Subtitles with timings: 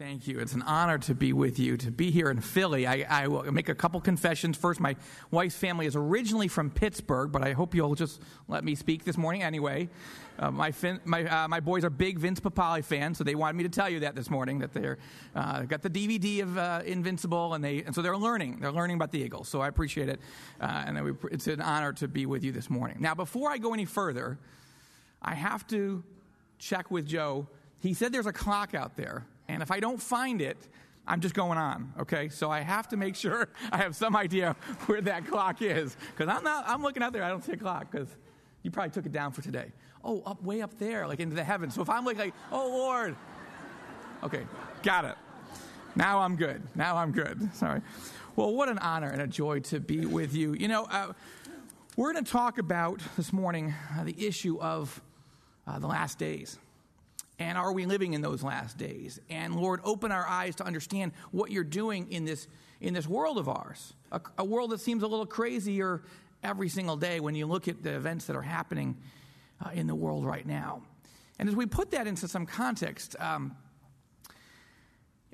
[0.00, 0.38] Thank you.
[0.38, 2.86] It's an honor to be with you, to be here in Philly.
[2.86, 4.56] I, I, will make a couple confessions.
[4.56, 4.96] First, my
[5.30, 9.18] wife's family is originally from Pittsburgh, but I hope you'll just let me speak this
[9.18, 9.90] morning anyway.
[10.38, 13.58] Uh, my, fin- my, uh, my boys are big Vince Papale fans, so they wanted
[13.58, 14.96] me to tell you that this morning, that they're
[15.34, 18.60] uh, got the DVD of uh, Invincible, and, they, and so they're learning.
[18.60, 20.18] They're learning about the Eagles, so I appreciate it.
[20.62, 22.96] Uh, and we, it's an honor to be with you this morning.
[23.00, 24.38] Now, before I go any further,
[25.20, 26.02] I have to
[26.58, 27.48] check with Joe.
[27.80, 29.26] He said there's a clock out there.
[29.54, 30.56] And if I don't find it,
[31.06, 32.28] I'm just going on, okay?
[32.28, 35.96] So I have to make sure I have some idea where that clock is.
[36.16, 38.08] Because I'm not, I'm looking out there, I don't see a clock, because
[38.62, 39.72] you probably took it down for today.
[40.04, 41.74] Oh, up way up there, like into the heavens.
[41.74, 43.16] So if I'm like, like, oh Lord.
[44.22, 44.44] Okay,
[44.82, 45.16] got it.
[45.96, 46.62] Now I'm good.
[46.74, 47.54] Now I'm good.
[47.54, 47.80] Sorry.
[48.36, 50.54] Well, what an honor and a joy to be with you.
[50.54, 51.12] You know, uh,
[51.96, 55.02] we're going to talk about this morning uh, the issue of
[55.66, 56.58] uh, the last days.
[57.40, 59.18] And are we living in those last days?
[59.30, 62.46] And Lord, open our eyes to understand what you're doing in this,
[62.82, 63.94] in this world of ours.
[64.12, 66.02] A, a world that seems a little crazier
[66.44, 68.98] every single day when you look at the events that are happening
[69.64, 70.82] uh, in the world right now.
[71.38, 73.56] And as we put that into some context, um,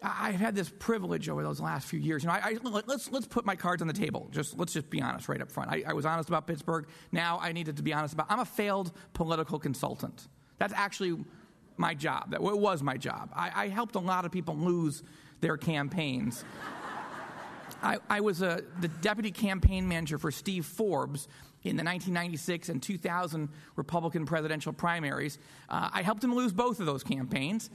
[0.00, 2.22] I've had this privilege over those last few years.
[2.22, 4.28] You know, I, I, let's let's put my cards on the table.
[4.30, 5.70] Just let's just be honest right up front.
[5.70, 6.86] I, I was honest about Pittsburgh.
[7.10, 8.26] Now I needed to be honest about.
[8.28, 10.28] I'm a failed political consultant.
[10.58, 11.24] That's actually
[11.76, 12.30] my job.
[12.30, 13.30] That was my job.
[13.34, 15.02] I, I helped a lot of people lose
[15.40, 16.44] their campaigns.
[17.82, 21.28] I, I, was a, the deputy campaign manager for Steve Forbes
[21.62, 25.38] in the 1996 and 2000 Republican presidential primaries.
[25.68, 27.70] Uh, I helped him lose both of those campaigns.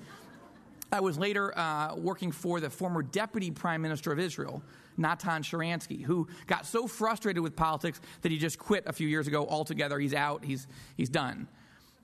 [0.91, 4.61] I was later uh, working for the former deputy prime minister of Israel,
[4.97, 9.28] Natan Sharansky, who got so frustrated with politics that he just quit a few years
[9.28, 10.00] ago altogether.
[10.00, 10.67] He's out, he's,
[10.97, 11.47] he's done.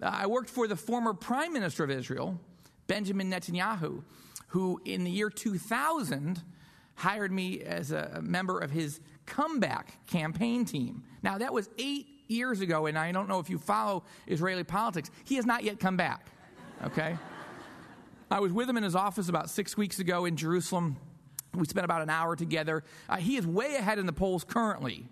[0.02, 2.40] Uh, I worked for the former prime minister of Israel,
[2.88, 4.03] Benjamin Netanyahu,
[4.50, 6.41] who in the year 2000
[6.96, 11.03] hired me as a member of his comeback campaign team.
[11.22, 15.12] Now, that was eight years ago, and I don't know if you follow Israeli politics.
[15.24, 16.25] He has not yet come back,
[16.84, 17.18] okay?
[18.31, 20.97] I was with him in his office about six weeks ago in Jerusalem.
[21.53, 22.84] We spent about an hour together.
[23.07, 25.07] Uh, he is way ahead in the polls currently.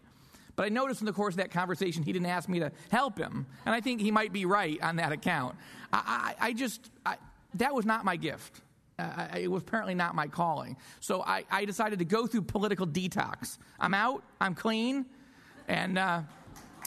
[0.56, 3.18] But I noticed in the course of that conversation, he didn't ask me to help
[3.18, 3.46] him.
[3.66, 5.56] And I think he might be right on that account.
[5.92, 7.18] I, I, I just, I,
[7.56, 8.62] that was not my gift.
[8.98, 10.78] Uh, it was apparently not my calling.
[11.02, 13.58] So I, I, decided to go through political detox.
[13.78, 15.06] I'm out, I'm clean,
[15.68, 16.22] and uh,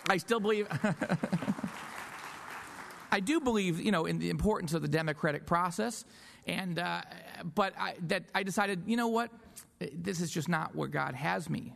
[0.08, 0.66] I still believe.
[3.12, 6.06] I do believe, you know, in the importance of the democratic process,
[6.46, 7.02] and uh,
[7.54, 9.30] but I, that I decided, you know what,
[9.78, 11.74] this is just not where God has me,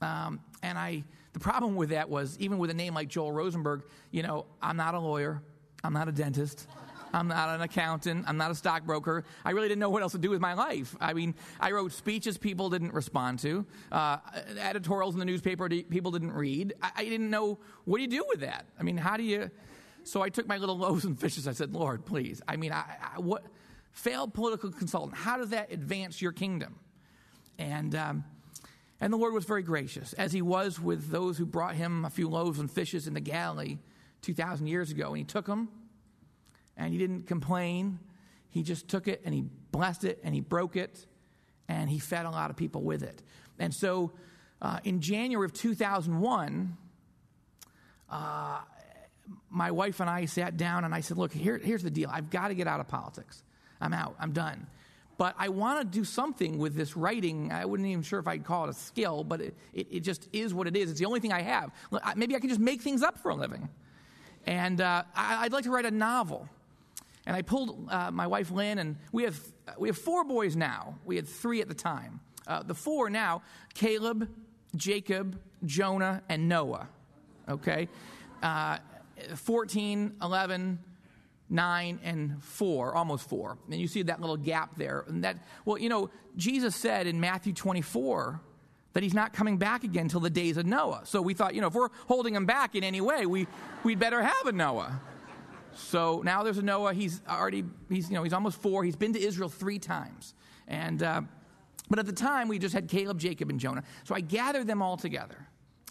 [0.00, 3.84] um, and I the problem with that was, even with a name like Joel Rosenberg,
[4.10, 5.42] you know, I'm not a lawyer,
[5.82, 6.66] I'm not a dentist.
[7.14, 8.24] I'm not an accountant.
[8.26, 9.24] I'm not a stockbroker.
[9.44, 10.96] I really didn't know what else to do with my life.
[11.00, 14.18] I mean, I wrote speeches people didn't respond to, uh,
[14.58, 16.74] editorials in the newspaper people didn't read.
[16.80, 18.66] I, I, didn't know what do you do with that.
[18.78, 19.50] I mean, how do you?
[20.04, 21.46] So I took my little loaves and fishes.
[21.46, 22.40] I said, Lord, please.
[22.48, 23.44] I mean, I, I, what
[23.92, 25.14] failed political consultant?
[25.14, 26.78] How does that advance your kingdom?
[27.58, 28.24] And um,
[29.02, 32.10] and the Lord was very gracious, as he was with those who brought him a
[32.10, 33.78] few loaves and fishes in the Galilee
[34.20, 35.08] 2,000 years ago.
[35.08, 35.68] And he took them,
[36.76, 37.98] and he didn't complain.
[38.50, 39.42] He just took it and he
[39.72, 41.04] blessed it and he broke it,
[41.68, 43.20] and he fed a lot of people with it.
[43.58, 44.12] And so
[44.60, 46.76] uh, in January of 2001,
[48.08, 48.60] uh,
[49.50, 52.08] my wife and I sat down and I said, Look, here, here's the deal.
[52.08, 53.42] I've got to get out of politics.
[53.80, 54.14] I'm out.
[54.20, 54.68] I'm done.
[55.18, 57.52] But I want to do something with this writing.
[57.52, 60.28] I wasn't even sure if I'd call it a skill, but it, it, it, just
[60.32, 60.90] is what it is.
[60.90, 61.70] It's the only thing I have.
[62.16, 63.68] Maybe I can just make things up for a living.
[64.46, 66.48] And uh, I, would like to write a novel.
[67.26, 69.38] And I pulled uh, my wife Lynn, and we have,
[69.78, 70.98] we have four boys now.
[71.04, 72.20] We had three at the time.
[72.46, 73.42] Uh, the four now
[73.74, 74.28] Caleb,
[74.74, 76.88] Jacob, Jonah, and Noah.
[77.48, 77.88] Okay?
[78.42, 78.78] Uh,
[79.36, 80.78] 14, 11,
[81.52, 83.58] nine and four, almost four.
[83.70, 85.04] And you see that little gap there.
[85.06, 88.40] And that, well, you know, Jesus said in Matthew 24
[88.94, 91.02] that he's not coming back again till the days of Noah.
[91.04, 93.46] So we thought, you know, if we're holding him back in any way, we,
[93.84, 95.00] we'd better have a Noah.
[95.74, 96.94] So now there's a Noah.
[96.94, 98.82] He's already, he's, you know, he's almost four.
[98.82, 100.34] He's been to Israel three times.
[100.66, 101.22] And, uh,
[101.90, 103.82] But at the time, we just had Caleb, Jacob, and Jonah.
[104.04, 105.36] So I gathered them all together.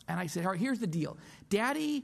[0.08, 1.18] And I said, All right, here's the deal.
[1.50, 2.04] Daddy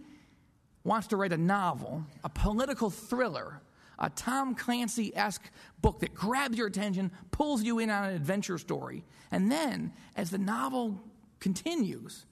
[0.88, 3.62] wants to write a novel, a political thriller,
[4.00, 5.52] a Tom Clancy esque
[5.82, 9.04] book that grabs your attention, pulls you in on an adventure story.
[9.30, 11.00] And then, as the novel
[11.40, 12.26] continues,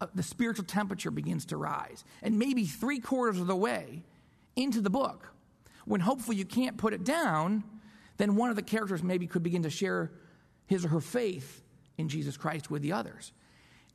[0.00, 2.04] uh, the spiritual temperature begins to rise.
[2.22, 4.02] And maybe three quarters of the way
[4.56, 5.32] into the book,
[5.84, 7.62] when hopefully you can't put it down,
[8.16, 10.10] then one of the characters maybe could begin to share
[10.66, 11.62] his or her faith
[11.98, 13.32] in Jesus Christ with the others.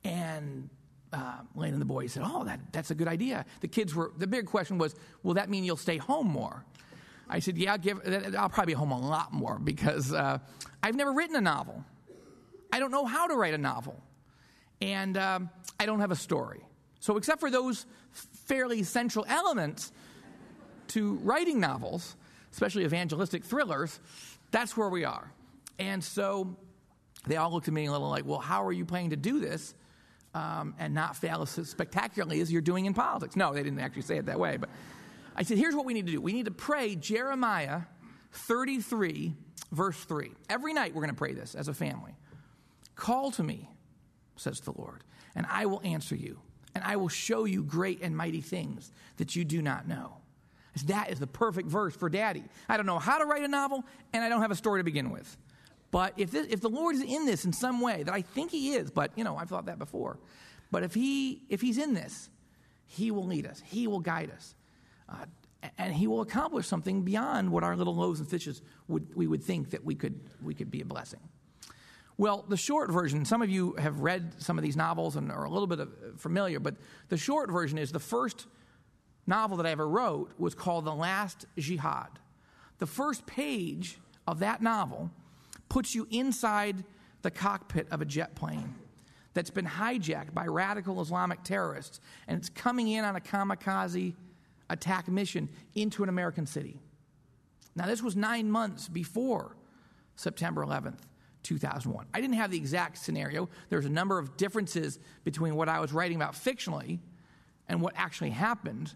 [0.02, 0.70] And
[1.12, 4.12] uh, Lane and the boys said, "Oh, that, that's a good idea." The kids were.
[4.16, 6.64] The big question was, "Will that mean you'll stay home more?"
[7.28, 8.00] I said, "Yeah, I'll, give,
[8.38, 10.38] I'll probably be home a lot more because uh,
[10.82, 11.84] I've never written a novel.
[12.72, 14.02] I don't know how to write a novel,
[14.80, 16.60] and um, I don't have a story.
[17.00, 17.86] So, except for those
[18.46, 19.92] fairly essential elements
[20.88, 22.16] to writing novels,
[22.52, 24.00] especially evangelistic thrillers,
[24.50, 25.30] that's where we are."
[25.78, 26.56] And so
[27.26, 29.40] they all looked at me a little like, "Well, how are you planning to do
[29.40, 29.74] this?"
[30.34, 33.36] Um, and not fail as spectacularly as you're doing in politics.
[33.36, 34.56] No, they didn't actually say it that way.
[34.56, 34.70] But
[35.36, 37.82] I said, here's what we need to do we need to pray Jeremiah
[38.32, 39.34] 33,
[39.72, 40.30] verse 3.
[40.48, 42.14] Every night we're going to pray this as a family.
[42.94, 43.70] Call to me,
[44.36, 46.40] says the Lord, and I will answer you,
[46.74, 50.16] and I will show you great and mighty things that you do not know.
[50.86, 52.44] That is the perfect verse for daddy.
[52.68, 54.84] I don't know how to write a novel, and I don't have a story to
[54.84, 55.36] begin with.
[55.92, 58.50] But if, this, if the Lord is in this in some way, that I think
[58.50, 60.18] He is, but you know, I've thought that before.
[60.72, 62.28] But if, he, if He's in this,
[62.86, 64.56] He will lead us, He will guide us.
[65.08, 65.26] Uh,
[65.78, 69.42] and he will accomplish something beyond what our little loaves and fishes would, we would
[69.42, 71.20] think that we could, we could be a blessing.
[72.18, 75.44] Well, the short version, some of you have read some of these novels and are
[75.44, 76.76] a little bit of, familiar, but
[77.08, 78.46] the short version is the first
[79.26, 82.18] novel that I ever wrote was called The Last Jihad.
[82.78, 85.10] The first page of that novel
[85.72, 86.84] puts you inside
[87.22, 88.74] the cockpit of a jet plane
[89.32, 91.98] that's been hijacked by radical Islamic terrorists,
[92.28, 94.12] and it's coming in on a kamikaze
[94.68, 96.78] attack mission into an American city.
[97.74, 99.56] Now, this was nine months before
[100.14, 100.98] September 11th,
[101.42, 102.04] 2001.
[102.12, 103.48] I didn't have the exact scenario.
[103.70, 106.98] There's a number of differences between what I was writing about fictionally
[107.66, 108.92] and what actually happened.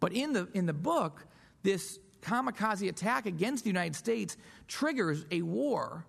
[0.00, 1.24] But in the, in the book,
[1.62, 4.36] this kamikaze attack against the United States
[4.68, 6.04] triggers a war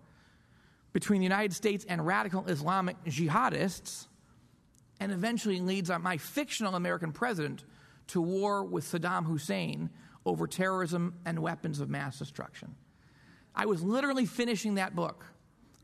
[0.94, 4.08] between the United States and radical Islamic jihadists
[5.00, 7.64] and eventually leads my fictional American president
[8.08, 9.90] to war with Saddam Hussein
[10.26, 12.76] over terrorism and weapons of mass destruction.
[13.56, 15.26] I was literally finishing that book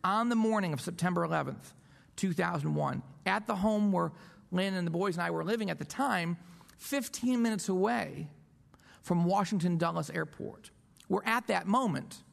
[0.04, 1.74] on the morning of September 11th,
[2.16, 4.12] 2001, at the home where
[4.52, 6.38] Lynn and the boys and I were living at the time,
[6.78, 8.28] 15 minutes away
[9.08, 10.70] from Washington Dulles Airport,
[11.08, 12.24] where at that moment,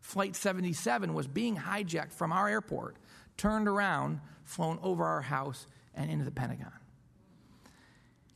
[0.00, 2.96] Flight 77 was being hijacked from our airport,
[3.36, 6.70] turned around, flown over our house, and into the Pentagon.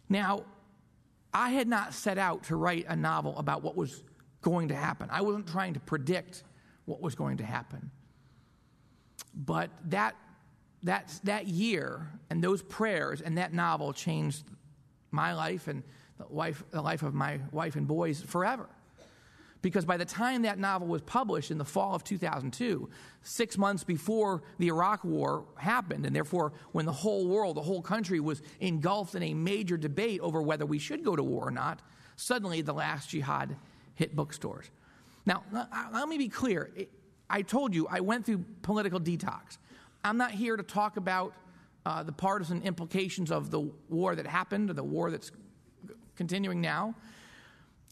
[0.08, 0.42] Now,
[1.32, 4.02] I had not set out to write a novel about what was
[4.42, 5.08] going to happen.
[5.12, 6.42] I wasn't trying to predict
[6.84, 7.92] what was going to happen.
[9.32, 10.16] But that,
[10.82, 14.42] that, that year and those prayers and that novel changed
[15.12, 15.84] my life and
[16.18, 18.68] the life, the life of my wife and boys forever.
[19.60, 22.88] Because by the time that novel was published in the fall of 2002,
[23.22, 27.82] six months before the Iraq War happened, and therefore when the whole world, the whole
[27.82, 31.50] country was engulfed in a major debate over whether we should go to war or
[31.50, 31.80] not,
[32.14, 33.56] suddenly the last jihad
[33.94, 34.70] hit bookstores.
[35.26, 35.42] Now,
[35.92, 36.70] let me be clear.
[37.28, 39.58] I told you I went through political detox.
[40.04, 41.34] I'm not here to talk about
[41.84, 45.32] uh, the partisan implications of the war that happened or the war that's
[46.18, 46.94] continuing now.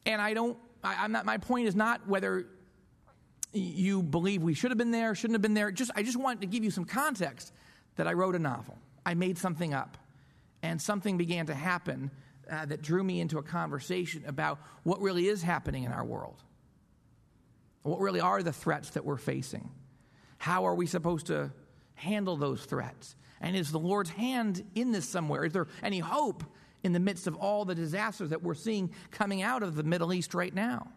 [0.05, 2.47] And I don't, I, am not, my point is not whether
[3.53, 5.71] you believe we should have been there, shouldn't have been there.
[5.71, 7.53] Just, I just wanted to give you some context
[7.95, 8.77] that I wrote a novel.
[9.07, 9.97] I made something up,
[10.63, 12.11] and something began to happen
[12.51, 16.43] uh, that drew me into a conversation about what really is happening in our world.
[17.83, 19.71] What really are the threats that we're facing?
[20.39, 21.53] How are we supposed to
[21.95, 23.15] handle those threats?
[23.41, 25.45] And is the Lord's hand in this somewhere?
[25.45, 26.43] Is there any hope
[26.83, 30.13] in the midst of all the disasters that we're seeing coming out of the Middle
[30.13, 30.89] East right now.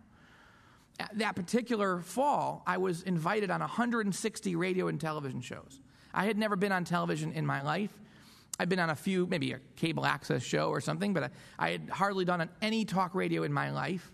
[1.13, 5.79] That particular fall, I was invited on 160 radio and television shows.
[6.13, 7.91] I had never been on television in my life.
[8.59, 11.89] I've been on a few, maybe a cable access show or something, but I had
[11.89, 14.11] hardly done any talk radio in my life.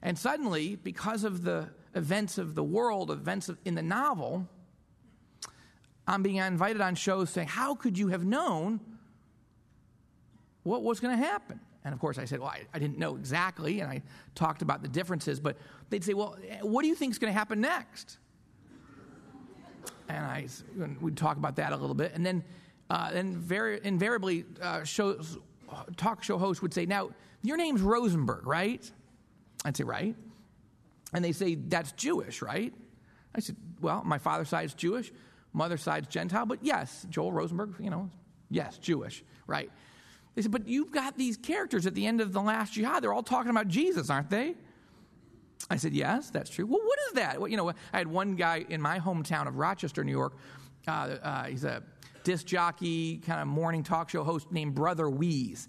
[0.00, 4.46] And suddenly, because of the events of the world, events in the novel,
[6.06, 8.80] I'm being invited on shows saying, How could you have known
[10.64, 11.60] what was going to happen?
[11.84, 13.80] And of course, I said, Well, I, I, didn't know exactly.
[13.80, 14.02] And I
[14.34, 15.38] talked about the differences.
[15.38, 15.56] But
[15.90, 18.18] they'd say, Well, what do you think is going to happen next?
[20.08, 20.46] and I
[21.00, 22.42] we'd talk about that a little bit, and then
[22.90, 25.38] uh, then very invariably uh, shows
[25.96, 27.10] talk show host would say, "Now
[27.42, 28.90] your name's Rosenberg, right?"
[29.64, 30.14] I'd say, "Right,"
[31.12, 32.72] and they say, "That's Jewish, right?"
[33.34, 35.12] I said, "Well, my father's side's Jewish,
[35.52, 38.10] mother's side's Gentile, but yes, Joel Rosenberg, you know,
[38.50, 39.70] yes, Jewish, right?"
[40.34, 43.02] They said, "But you've got these characters at the end of the last jihad.
[43.02, 44.54] They're all talking about Jesus, aren't they?"
[45.70, 46.66] I said, Yes, that's true.
[46.66, 47.40] Well, what is that?
[47.40, 50.34] Well, you know, I had one guy in my hometown of Rochester, New York.
[50.86, 50.90] Uh,
[51.22, 51.82] uh, he's a
[52.22, 55.68] disc jockey, kind of morning talk show host named Brother Wease.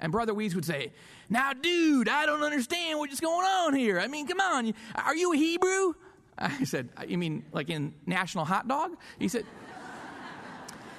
[0.00, 0.92] And Brother Wease would say,
[1.28, 4.00] Now, dude, I don't understand what's going on here.
[4.00, 4.74] I mean, come on.
[4.94, 5.94] Are you a Hebrew?
[6.38, 8.96] I said, You mean like in National Hot Dog?
[9.18, 9.44] He said,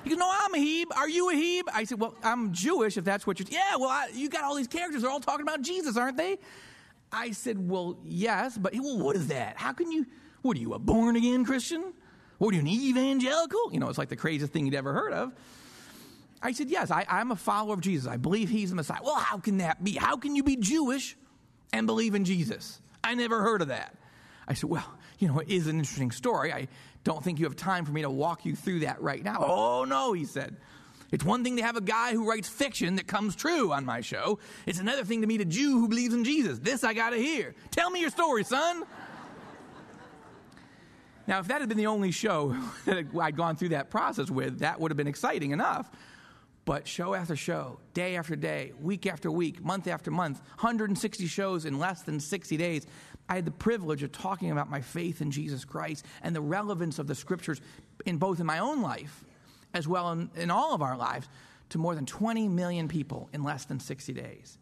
[0.04, 0.90] he goes, No, I'm a Heb.
[0.96, 1.66] Are you a Heb?
[1.74, 3.48] I said, Well, I'm Jewish if that's what you're.
[3.50, 5.02] Yeah, well, I, you got all these characters.
[5.02, 6.38] They're all talking about Jesus, aren't they?
[7.12, 9.58] I said, Well, yes, but well, what is that?
[9.58, 10.06] How can you,
[10.42, 11.94] what are you, a born again Christian?
[12.38, 13.74] What are you, an evangelical?
[13.74, 15.34] You know, it's like the craziest thing you'd ever heard of.
[16.42, 18.10] I said, Yes, I, I'm a follower of Jesus.
[18.10, 19.00] I believe he's the Messiah.
[19.04, 19.94] Well, how can that be?
[19.94, 21.18] How can you be Jewish
[21.74, 22.80] and believe in Jesus?
[23.04, 23.96] I never heard of that.
[24.48, 24.86] I said, Well,
[25.20, 26.54] you know, it is an interesting story.
[26.54, 26.68] I
[27.10, 29.44] don't think you have time for me to walk you through that right now.
[29.44, 30.56] Oh, no, he said.
[31.12, 34.02] It's one thing to have a guy who writes fiction that comes true on my
[34.02, 34.38] show.
[34.68, 36.60] It's another thing to meet a Jew who believes in Jesus.
[36.60, 37.56] This I got to hear.
[37.72, 38.84] Tell me your story, son.
[41.26, 44.60] now, if that had been the only show that I'd gone through that process with,
[44.60, 45.90] that would have been exciting enough.
[46.70, 51.66] But show after show, day after day, week after week, month after month, 160 shows
[51.66, 52.86] in less than 60 days,
[53.30, 56.98] I had the privilege of talking about my faith in Jesus Christ and the relevance
[56.98, 57.62] of the scriptures
[58.06, 59.24] in both in my own life
[59.74, 61.30] as well in, in all of our lives,
[61.70, 64.58] to more than 20 million people in less than 60 days.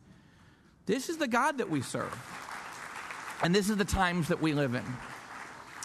[0.86, 2.14] This is the God that we serve.
[3.42, 4.84] And this is the times that we live in.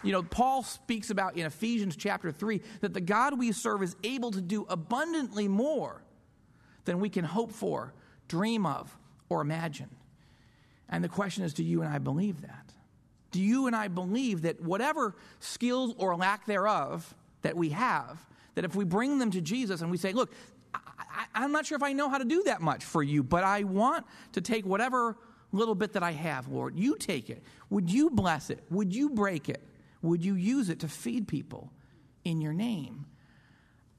[0.02, 3.94] You know, Paul speaks about in Ephesians chapter 3 that the God we serve is
[4.02, 6.02] able to do abundantly more
[6.84, 7.94] than we can hope for,
[8.26, 8.96] dream of,
[9.28, 9.90] or imagine.
[10.88, 12.71] And the question is do you and I believe that?
[13.32, 18.24] Do you and I believe that whatever skills or lack thereof that we have,
[18.54, 20.32] that if we bring them to Jesus and we say, Look,
[21.34, 23.44] I, am not sure if I know how to do that much for you, but
[23.44, 25.16] I want to take whatever
[25.52, 26.76] little bit that I have, Lord.
[26.76, 27.42] You take it.
[27.70, 28.62] Would you bless it?
[28.70, 29.62] Would you break it?
[30.00, 31.70] Would you use it to feed people
[32.24, 33.06] in your name?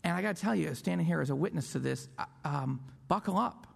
[0.04, 2.82] And I got to tell you, standing here as a witness to this, uh, um,
[3.08, 3.68] buckle up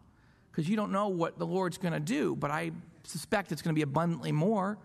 [0.51, 2.71] because you don't know what the Lord's going to do, but I
[3.03, 4.77] suspect it's going to be abundantly more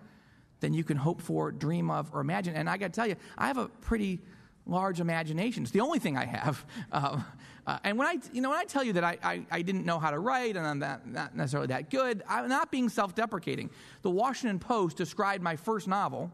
[0.63, 2.55] than you can hope for, dream of, or imagine.
[2.55, 4.21] And I got to tell you, I have a pretty
[4.65, 5.65] large imagination.
[5.65, 6.65] It's the only thing I have.
[6.91, 7.21] Uh,
[7.67, 9.85] uh, and when I, you know, when I tell you that I, I, I, didn't
[9.85, 13.71] know how to write and I'm that, not necessarily that good, I'm not being self-deprecating.
[14.03, 16.31] The Washington Post described my first novel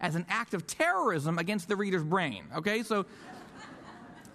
[0.00, 2.44] as an act of terrorism against the reader's brain.
[2.56, 3.06] Okay, so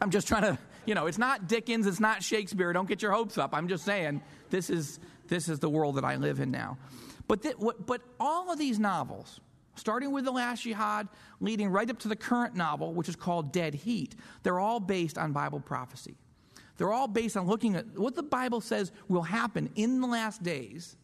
[0.01, 2.71] I'm just trying to, you know, it's not Dickens, it's not Shakespeare.
[2.73, 3.53] Don't get your hopes up.
[3.53, 6.77] I'm just saying this is this is the world that I live in now.
[7.27, 9.39] But th- what, but all of these novels
[9.75, 11.07] starting with The Last Jihad,
[11.39, 14.15] leading right up to the current novel, which is called Dead Heat.
[14.43, 16.15] They're all based on Bible prophecy.
[16.77, 20.43] They're all based on looking at what the Bible says will happen in the last
[20.43, 20.95] days,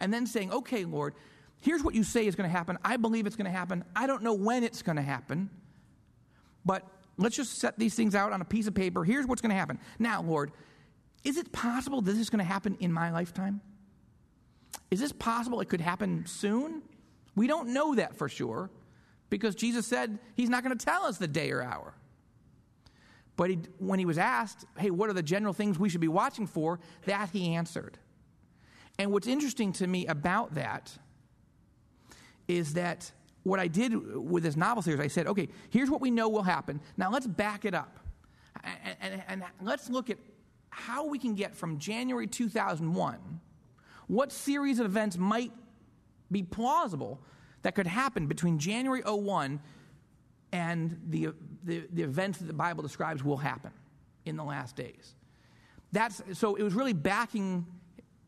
[0.00, 1.14] and then saying, okay, Lord,
[1.60, 2.78] here's what you say is going to happen.
[2.84, 3.84] I believe it's going to happen.
[3.94, 5.48] I don't know when it's going to happen,
[6.64, 9.04] but let's just set these things out on a piece of paper.
[9.04, 9.78] Here's what's going to happen.
[9.98, 10.52] Now, Lord,
[11.24, 13.60] is it possible that this is going to happen in my lifetime?
[14.92, 16.82] Is this possible it could happen soon?
[17.34, 18.68] We don't know that for sure
[19.30, 21.94] because Jesus said he's not going to tell us the day or hour.
[23.36, 26.08] But he, when he was asked, hey, what are the general things we should be
[26.08, 26.78] watching for?
[27.06, 27.96] That he answered.
[28.98, 30.92] And what's interesting to me about that
[32.46, 33.10] is that
[33.44, 36.42] what I did with this novel series, I said, okay, here's what we know will
[36.42, 36.82] happen.
[36.98, 37.98] Now let's back it up.
[38.62, 40.18] And, and, and let's look at
[40.68, 43.40] how we can get from January 2001,
[44.06, 45.52] what series of events might
[46.30, 47.20] be plausible
[47.62, 49.60] that could happen between January 01
[50.52, 51.28] and the,
[51.64, 53.70] the, the events that the Bible describes will happen
[54.24, 55.14] in the last days.
[55.92, 57.66] That's, so it was really backing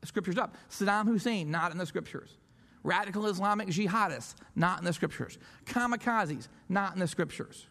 [0.04, 0.57] scriptures up.
[0.71, 2.37] Saddam Hussein, not in the scriptures.
[2.83, 5.38] Radical Islamic jihadists, not in the scriptures.
[5.64, 7.66] Kamikazes, not in the scriptures.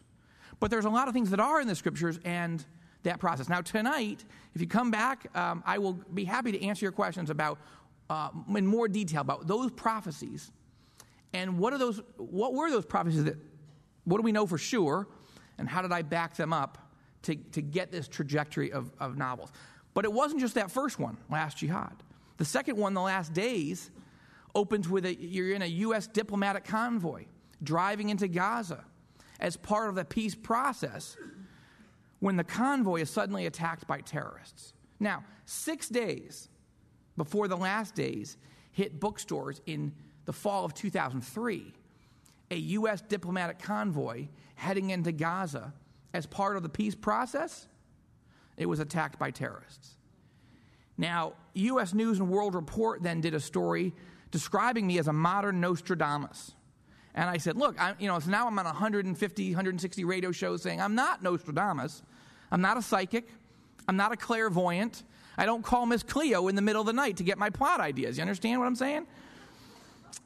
[0.58, 2.64] But there's a lot of things that are in the scriptures and
[3.04, 3.48] that process.
[3.48, 7.30] Now, tonight, if you come back, um, I will be happy to answer your questions
[7.30, 7.58] about
[8.10, 10.50] uh, in more detail about those prophecies.
[11.32, 13.36] And what are those what were those prophecies that
[14.04, 15.08] what do we know for sure?
[15.58, 16.90] And how did i back them up
[17.22, 19.50] to, to get this trajectory of, of novels?
[19.94, 22.02] But it wasn't just that first one last jihad.
[22.36, 23.90] The second one the last days
[24.54, 27.24] opens with a you're in a u.s diplomatic convoy
[27.62, 28.84] driving into gaza
[29.40, 31.16] as part of the peace process
[32.20, 34.72] when the convoy is suddenly attacked by terrorists.
[35.00, 36.48] Now, six days
[37.16, 38.36] before the last days
[38.72, 39.92] hit bookstores in
[40.24, 41.72] the fall of 2003,
[42.50, 43.00] a U.S.
[43.02, 45.72] diplomatic convoy heading into Gaza
[46.12, 47.66] as part of the peace process,
[48.56, 49.96] it was attacked by terrorists.
[50.96, 51.92] Now, U.S.
[51.92, 53.92] News and World Report then did a story
[54.30, 56.54] describing me as a modern Nostradamus.
[57.14, 60.62] And I said, look, I, you know, so now I'm on 150, 160 radio shows
[60.62, 62.02] saying I'm not Nostradamus.
[62.50, 63.28] I'm not a psychic.
[63.88, 65.02] I'm not a clairvoyant.
[65.36, 67.80] I don't call Miss Cleo in the middle of the night to get my plot
[67.80, 68.16] ideas.
[68.16, 69.06] You understand what I'm saying?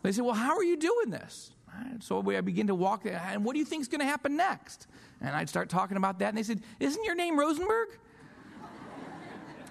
[0.02, 1.52] They said, well, how are you doing this?
[2.00, 4.86] So I begin to walk, and what do you think is going to happen next?
[5.20, 7.88] And I'd start talking about that, and they said, Isn't your name Rosenberg?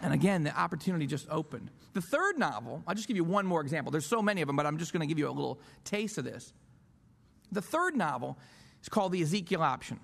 [0.01, 1.69] and again, the opportunity just opened.
[1.93, 3.91] The third novel, I'll just give you one more example.
[3.91, 6.17] There's so many of them, but I'm just going to give you a little taste
[6.17, 6.53] of this.
[7.51, 8.37] The third novel
[8.81, 9.99] is called The Ezekiel Option.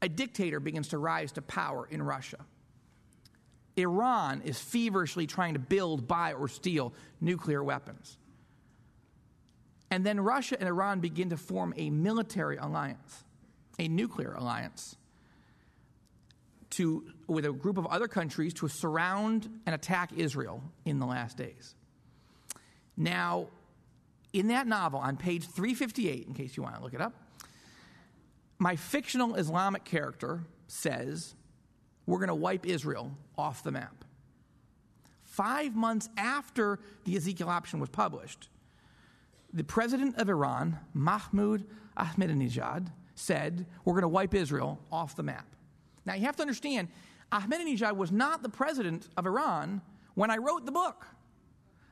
[0.00, 2.38] A dictator begins to rise to power in Russia.
[3.78, 8.16] Iran is feverishly trying to build, buy, or steal nuclear weapons.
[9.90, 13.24] And then Russia and Iran begin to form a military alliance,
[13.78, 14.96] a nuclear alliance,
[16.70, 21.36] to, with a group of other countries to surround and attack Israel in the last
[21.36, 21.74] days.
[22.96, 23.46] Now,
[24.32, 27.14] in that novel, on page 358, in case you want to look it up,
[28.58, 31.34] my fictional Islamic character says,
[32.06, 34.04] We're going to wipe Israel off the map.
[35.22, 38.48] Five months after the Ezekiel option was published,
[39.52, 41.64] the president of Iran, Mahmoud
[41.96, 45.46] Ahmadinejad, said, We're going to wipe Israel off the map.
[46.04, 46.88] Now, you have to understand,
[47.32, 49.80] Ahmadinejad was not the president of Iran
[50.14, 51.06] when I wrote the book.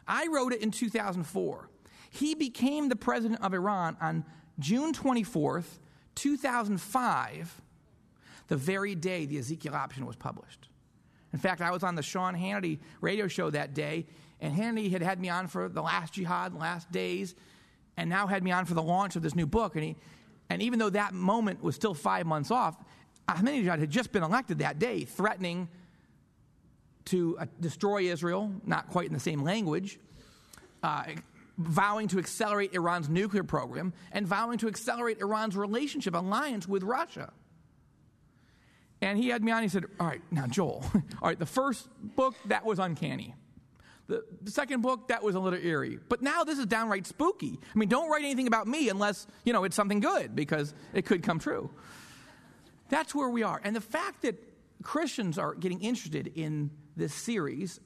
[0.09, 1.69] I wrote it in 2004.
[2.11, 4.25] He became the president of Iran on
[4.59, 5.79] June 24th,
[6.15, 7.63] 2005,
[8.49, 10.69] the very day the Ezekiel option was published.
[11.33, 14.07] In fact, I was on the Sean Hannity radio show that day,
[14.41, 17.35] and Hannity had had me on for the last jihad, last days,
[17.97, 19.75] and now had me on for the launch of this new book.
[19.75, 19.97] And, he,
[20.51, 22.77] and even though that moment was still five months off,
[23.29, 25.69] Ahmadinejad had just been elected that day, threatening
[27.07, 29.99] to uh, destroy Israel, not quite in the same language,
[30.83, 31.05] uh,
[31.59, 37.33] vowing to accelerate Iran's nuclear program, and vowing to accelerate Iran's relationship, alliance with Russia.
[39.03, 41.89] And he had me on, he said, All right, now, Joel, all right, the first
[42.01, 43.35] book, that was uncanny.
[44.09, 45.99] The, second book, that was a little eerie.
[46.09, 47.59] But now this is downright spooky.
[47.63, 51.07] I mean, don't write anything about me unless, you know, it's something good because it
[51.07, 51.71] could come true.
[52.89, 53.61] That's where we are.
[53.65, 54.41] And the fact that
[54.83, 57.81] Christians are getting interested in this series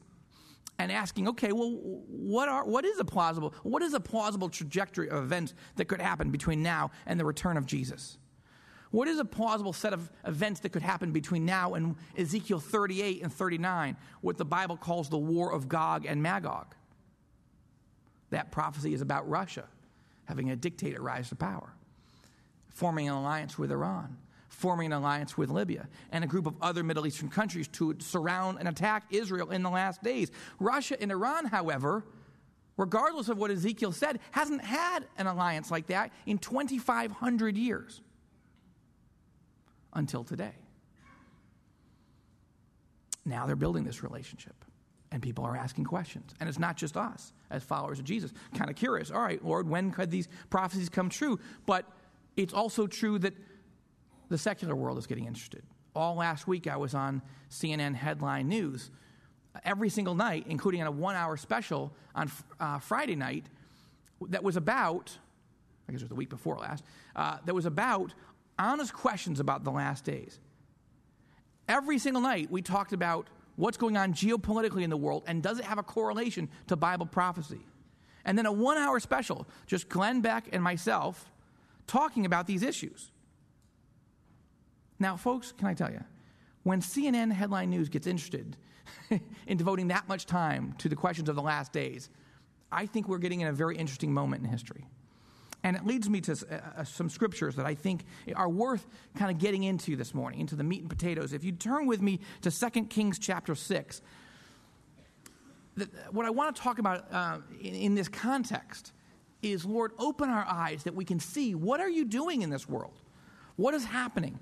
[0.79, 5.09] and asking, okay, well, what, are, what is a plausible, what is a plausible trajectory
[5.09, 8.19] of events that could happen between now and the return of Jesus?
[8.91, 13.23] What is a plausible set of events that could happen between now and Ezekiel 38
[13.23, 16.75] and 39, what the Bible calls the war of Gog and Magog?
[18.31, 19.65] That prophecy is about Russia
[20.25, 21.73] having a dictator rise to power,
[22.69, 24.17] forming an alliance with Iran,
[24.49, 28.59] forming an alliance with Libya, and a group of other Middle Eastern countries to surround
[28.59, 30.31] and attack Israel in the last days.
[30.59, 32.05] Russia and Iran, however,
[32.77, 38.01] regardless of what Ezekiel said, hasn't had an alliance like that in 2,500 years
[39.93, 40.55] until today.
[43.25, 44.65] Now they're building this relationship.
[45.13, 46.35] And people are asking questions.
[46.39, 48.33] And it's not just us as followers of Jesus.
[48.55, 49.11] Kind of curious.
[49.11, 51.41] All right, Lord, when could these prophecies come true?
[51.67, 51.85] But
[52.37, 53.35] it's also true that
[54.29, 55.65] the secular world is getting interested.
[55.97, 58.93] All last week, I was on CNN headline news
[59.65, 63.47] every single night, including on a one hour special on uh, Friday night
[64.29, 65.17] that was about,
[65.89, 66.85] I guess it was the week before last,
[67.17, 68.15] uh, that was about
[68.61, 70.39] honest questions about the last days.
[71.69, 75.59] Every single night, we talked about what's going on geopolitically in the world and does
[75.59, 77.61] it have a correlation to Bible prophecy.
[78.25, 81.31] And then a one hour special, just Glenn Beck and myself
[81.87, 83.11] talking about these issues.
[84.99, 86.05] Now, folks, can I tell you,
[86.63, 88.57] when CNN headline news gets interested
[89.47, 92.11] in devoting that much time to the questions of the last days,
[92.71, 94.87] I think we're getting in a very interesting moment in history.
[95.63, 99.31] And it leads me to uh, uh, some scriptures that I think are worth kind
[99.31, 101.33] of getting into this morning, into the meat and potatoes.
[101.33, 104.01] If you turn with me to 2 Kings chapter 6,
[105.77, 108.93] the, what I want to talk about uh, in, in this context
[109.43, 112.69] is, Lord, open our eyes that we can see what are you doing in this
[112.69, 112.99] world?
[113.57, 114.39] What is happening?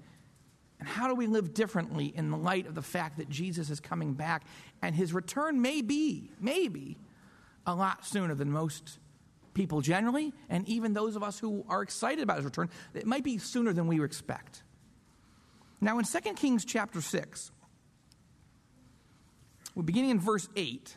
[0.78, 3.80] And how do we live differently in the light of the fact that Jesus is
[3.80, 4.44] coming back
[4.80, 6.96] and his return may be, maybe,
[7.66, 8.98] a lot sooner than most
[9.58, 13.24] people generally, and even those of us who are excited about his return, it might
[13.24, 14.62] be sooner than we expect.
[15.80, 17.50] Now, in 2 Kings chapter 6,
[19.74, 20.96] we're beginning in verse 8.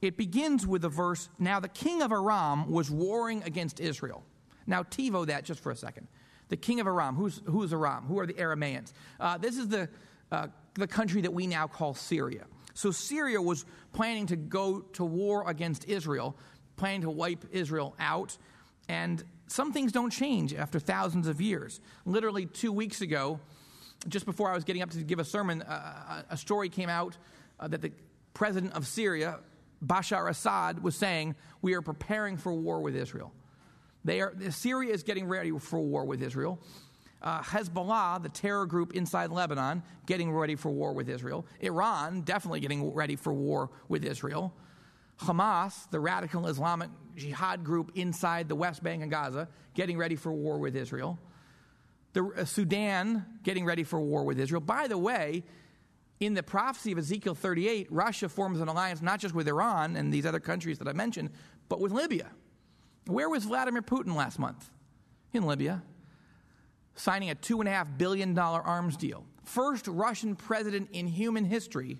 [0.00, 4.22] It begins with the verse Now the king of Aram was warring against Israel.
[4.64, 6.06] Now, TiVo that just for a second.
[6.50, 7.16] The king of Aram.
[7.16, 8.04] Who's, who's Aram?
[8.04, 8.92] Who are the Arameans?
[9.18, 9.88] Uh, this is the,
[10.30, 12.44] uh, the country that we now call Syria.
[12.74, 16.36] So, Syria was planning to go to war against Israel,
[16.76, 18.36] planning to wipe Israel out.
[18.88, 21.80] And some things don't change after thousands of years.
[22.04, 23.38] Literally, two weeks ago,
[24.08, 27.16] just before I was getting up to give a sermon, uh, a story came out
[27.60, 27.92] uh, that the
[28.34, 29.38] president of Syria,
[29.84, 33.32] Bashar Assad, was saying, We are preparing for war with Israel.
[34.04, 36.58] They are, Syria is getting ready for war with Israel.
[37.20, 41.46] Uh, Hezbollah, the terror group inside Lebanon, getting ready for war with Israel.
[41.60, 44.52] Iran, definitely getting ready for war with Israel.
[45.22, 50.32] Hamas, the radical Islamic jihad group inside the West Bank and Gaza, getting ready for
[50.32, 51.18] war with Israel.
[52.12, 54.60] The uh, Sudan getting ready for war with Israel.
[54.60, 55.44] By the way,
[56.20, 60.12] in the prophecy of Ezekiel 38, Russia forms an alliance not just with Iran and
[60.12, 61.30] these other countries that I mentioned,
[61.68, 62.30] but with Libya.
[63.06, 64.70] Where was Vladimir Putin last month?
[65.32, 65.82] In Libya,
[66.94, 69.24] signing a $2.5 billion arms deal.
[69.44, 71.98] First Russian president in human history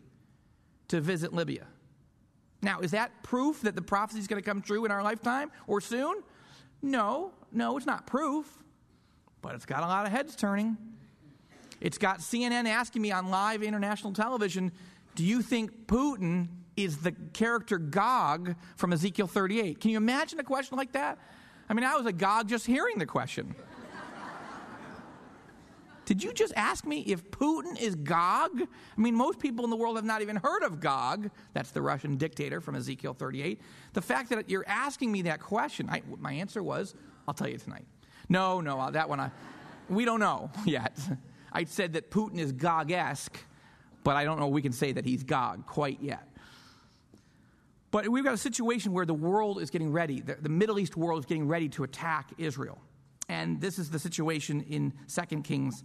[0.88, 1.66] to visit Libya.
[2.62, 5.50] Now, is that proof that the prophecy is going to come true in our lifetime
[5.66, 6.22] or soon?
[6.80, 8.46] No, no, it's not proof,
[9.40, 10.76] but it's got a lot of heads turning.
[11.80, 14.70] It's got CNN asking me on live international television
[15.16, 19.80] Do you think Putin is the character Gog from Ezekiel 38?
[19.80, 21.18] Can you imagine a question like that?
[21.68, 23.54] I mean, I was a Gog just hearing the question.
[26.04, 28.60] Did you just ask me if Putin is Gog?
[28.60, 31.30] I mean, most people in the world have not even heard of Gog.
[31.52, 33.60] That's the Russian dictator from Ezekiel 38.
[33.92, 36.94] The fact that you're asking me that question, I, my answer was,
[37.28, 37.86] I'll tell you tonight.
[38.28, 39.30] No, no, uh, that one, I,
[39.88, 40.98] we don't know yet.
[41.52, 43.38] I said that Putin is Gog esque,
[44.02, 46.28] but I don't know we can say that he's Gog quite yet.
[47.92, 50.96] But we've got a situation where the world is getting ready, the, the Middle East
[50.96, 52.80] world is getting ready to attack Israel.
[53.28, 55.84] And this is the situation in 2 Kings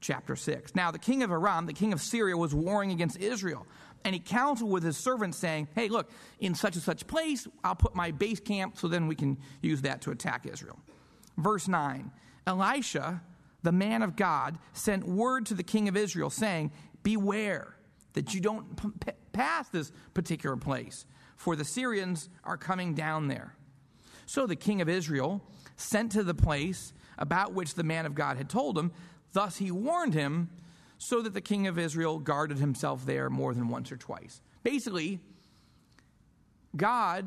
[0.00, 0.74] chapter 6.
[0.74, 3.66] Now, the king of Aram, the king of Syria, was warring against Israel.
[4.04, 7.74] And he counseled with his servants, saying, Hey, look, in such and such place, I'll
[7.74, 10.78] put my base camp so then we can use that to attack Israel.
[11.36, 12.10] Verse 9
[12.46, 13.22] Elisha,
[13.62, 17.76] the man of God, sent word to the king of Israel, saying, Beware
[18.14, 21.04] that you don't p- pass this particular place,
[21.36, 23.54] for the Syrians are coming down there.
[24.26, 25.42] So the king of Israel
[25.80, 28.92] sent to the place about which the man of God had told him.
[29.32, 30.50] Thus he warned him,
[31.00, 34.42] so that the king of Israel guarded himself there more than once or twice.
[34.62, 35.18] Basically,
[36.76, 37.26] God,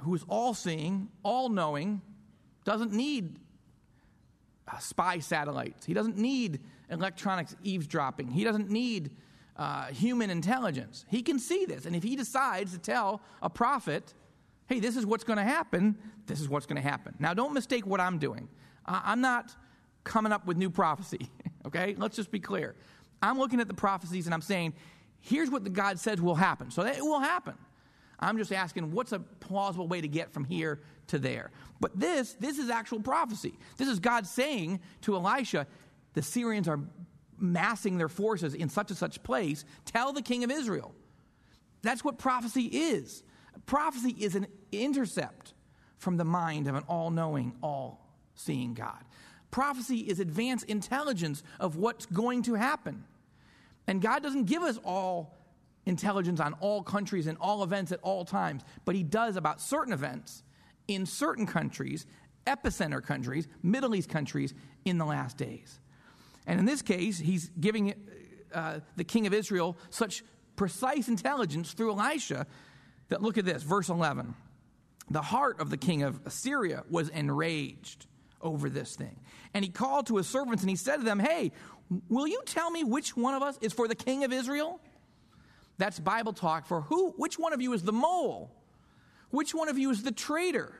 [0.00, 2.02] who is all seeing, all knowing,
[2.64, 3.38] doesn't need
[4.78, 5.86] spy satellites.
[5.86, 8.30] He doesn't need electronics eavesdropping.
[8.30, 9.10] He doesn't need
[9.56, 11.06] uh, human intelligence.
[11.08, 11.86] He can see this.
[11.86, 14.12] And if he decides to tell a prophet,
[14.70, 17.12] hey, this is what's going to happen, this is what's going to happen.
[17.18, 18.48] Now, don't mistake what I'm doing.
[18.86, 19.54] I'm not
[20.04, 21.28] coming up with new prophecy,
[21.66, 21.96] okay?
[21.98, 22.76] Let's just be clear.
[23.20, 24.74] I'm looking at the prophecies and I'm saying,
[25.20, 26.70] here's what the God says will happen.
[26.70, 27.54] So it will happen.
[28.20, 31.50] I'm just asking, what's a plausible way to get from here to there?
[31.80, 33.58] But this, this is actual prophecy.
[33.76, 35.66] This is God saying to Elisha,
[36.14, 36.78] the Syrians are
[37.38, 39.64] massing their forces in such and such place.
[39.84, 40.94] Tell the king of Israel.
[41.82, 43.24] That's what prophecy is.
[43.66, 45.54] Prophecy is an intercept
[45.98, 49.04] from the mind of an all knowing, all seeing God.
[49.50, 53.04] Prophecy is advanced intelligence of what's going to happen.
[53.86, 55.36] And God doesn't give us all
[55.86, 59.92] intelligence on all countries and all events at all times, but He does about certain
[59.92, 60.42] events
[60.88, 62.06] in certain countries,
[62.46, 65.80] epicenter countries, Middle East countries, in the last days.
[66.46, 67.94] And in this case, He's giving
[68.54, 70.22] uh, the king of Israel such
[70.56, 72.46] precise intelligence through Elisha
[73.10, 74.34] that look at this, verse 11.
[75.10, 78.06] The heart of the king of Assyria was enraged
[78.40, 79.20] over this thing.
[79.52, 81.52] And he called to his servants and he said to them, Hey,
[82.08, 84.80] will you tell me which one of us is for the king of Israel?
[85.78, 88.50] That's Bible talk for who, which one of you is the mole?
[89.30, 90.74] Which one of you is the traitor?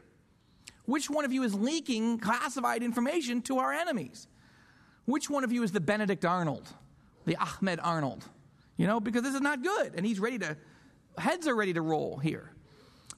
[0.85, 4.29] Which one of you is leaking classified information to our enemies?
[5.07, 6.69] Which one of you is the Benedict Arnold,
[7.27, 8.25] the Ahmed Arnold?
[8.77, 9.95] You know, because this is not good.
[9.95, 10.57] And he's ready to,
[11.20, 12.52] heads are ready to roll here.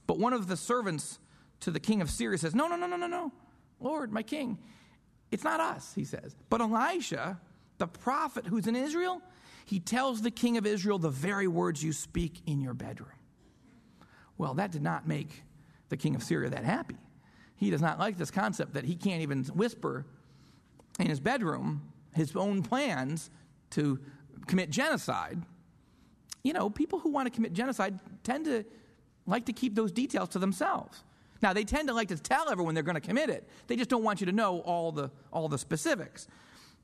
[0.06, 1.18] But one of the servants
[1.60, 3.32] to the king of Syria says, No, no, no, no, no, no.
[3.80, 4.58] Lord, my king,
[5.30, 6.36] it's not us, he says.
[6.50, 7.40] But Elisha,
[7.78, 9.22] the prophet who's in Israel,
[9.64, 13.08] he tells the king of Israel the very words you speak in your bedroom.
[14.38, 15.42] Well, that did not make
[15.88, 16.96] the king of Syria that happy.
[17.56, 20.04] He does not like this concept that he can't even whisper
[20.98, 23.30] in his bedroom his own plans
[23.70, 23.98] to
[24.46, 25.40] commit genocide.
[26.42, 28.64] You know, people who want to commit genocide tend to
[29.26, 31.02] like to keep those details to themselves.
[31.40, 33.48] Now, they tend to like to tell everyone they're going to commit it.
[33.66, 36.28] They just don't want you to know all the, all the specifics.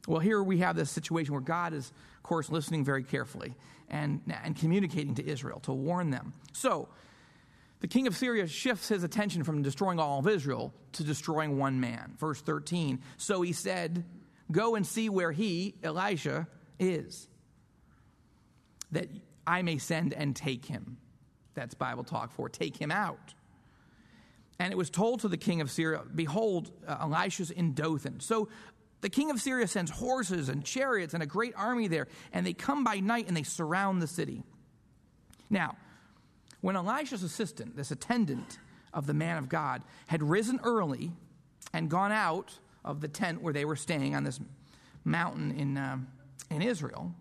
[0.07, 3.55] Well, here we have this situation where God is, of course, listening very carefully
[3.89, 6.33] and, and communicating to Israel to warn them.
[6.53, 6.89] So,
[7.81, 11.79] the king of Syria shifts his attention from destroying all of Israel to destroying one
[11.79, 12.15] man.
[12.19, 13.01] Verse 13.
[13.17, 14.05] So he said,
[14.51, 16.49] Go and see where he, Elisha,
[16.81, 17.29] is,
[18.91, 19.09] that
[19.49, 20.99] I may send and take him.
[21.55, 23.35] That's Bible talk for take him out.
[24.59, 28.21] And it was told to the king of Syria, Behold, uh, Elisha's in Dothan.
[28.21, 28.49] So
[29.01, 32.53] the king of Syria sends horses and chariots and a great army there, and they
[32.53, 34.43] come by night and they surround the city.
[35.49, 35.77] Now,
[36.61, 38.59] when Elisha's assistant, this attendant
[38.93, 41.13] of the man of God, had risen early
[41.73, 44.41] and gone out of the tent where they were staying on this
[45.05, 45.99] mountain in, uh,
[46.51, 47.15] in Israel,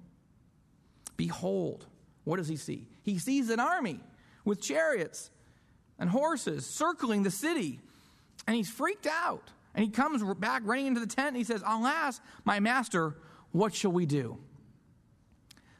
[1.15, 1.85] behold,
[2.27, 2.85] what does he see?
[3.03, 4.01] He sees an army
[4.43, 5.31] with chariots
[5.97, 7.79] and horses circling the city,
[8.45, 9.49] and he's freaked out.
[9.73, 13.15] And he comes back running into the tent and he says, Alas, my master,
[13.51, 14.37] what shall we do?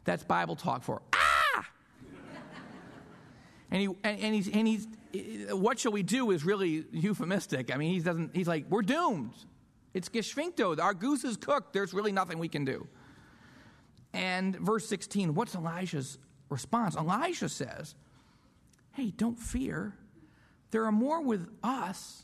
[0.05, 1.65] That's Bible talk for ah!
[3.69, 4.87] and he and, and he's and he's
[5.49, 7.73] what shall we do is really euphemistic.
[7.73, 8.33] I mean, he doesn't.
[8.33, 9.33] He's like, we're doomed.
[9.93, 10.79] It's geschwinkto.
[10.79, 11.73] Our goose is cooked.
[11.73, 12.87] There's really nothing we can do.
[14.13, 16.17] And verse 16, what's Elijah's
[16.49, 16.95] response?
[16.95, 17.95] Elijah says,
[18.93, 19.93] Hey, don't fear.
[20.71, 22.23] There are more with us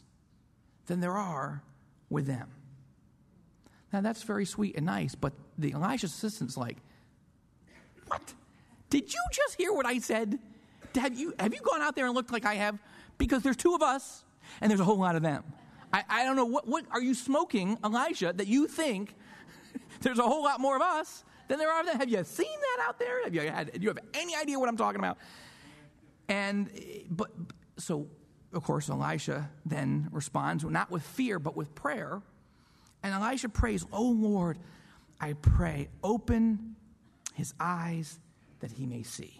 [0.87, 1.63] than there are
[2.09, 2.49] with them.
[3.91, 6.77] Now, that's very sweet and nice, but the Elisha's assistant's like,
[8.07, 8.33] What?
[8.89, 10.39] Did you just hear what I said?
[10.95, 12.77] Have you, have you gone out there and looked like I have?
[13.17, 14.23] Because there's two of us
[14.61, 15.43] and there's a whole lot of them.
[15.91, 19.15] I, I don't know, what, what are you smoking, Elijah, that you think
[20.01, 21.99] there's a whole lot more of us than there are them?
[21.99, 23.23] Have you seen that out there?
[23.23, 25.19] Have you, had, do you have any idea what I'm talking about?
[26.27, 26.67] And,
[27.11, 27.29] but,
[27.77, 28.07] so
[28.53, 32.23] of course, Elisha then responds not with fear, but with prayer.
[33.03, 34.57] And Elisha prays, Oh Lord,
[35.21, 36.75] I pray, open
[37.35, 38.19] his eyes
[38.61, 39.39] that he may see.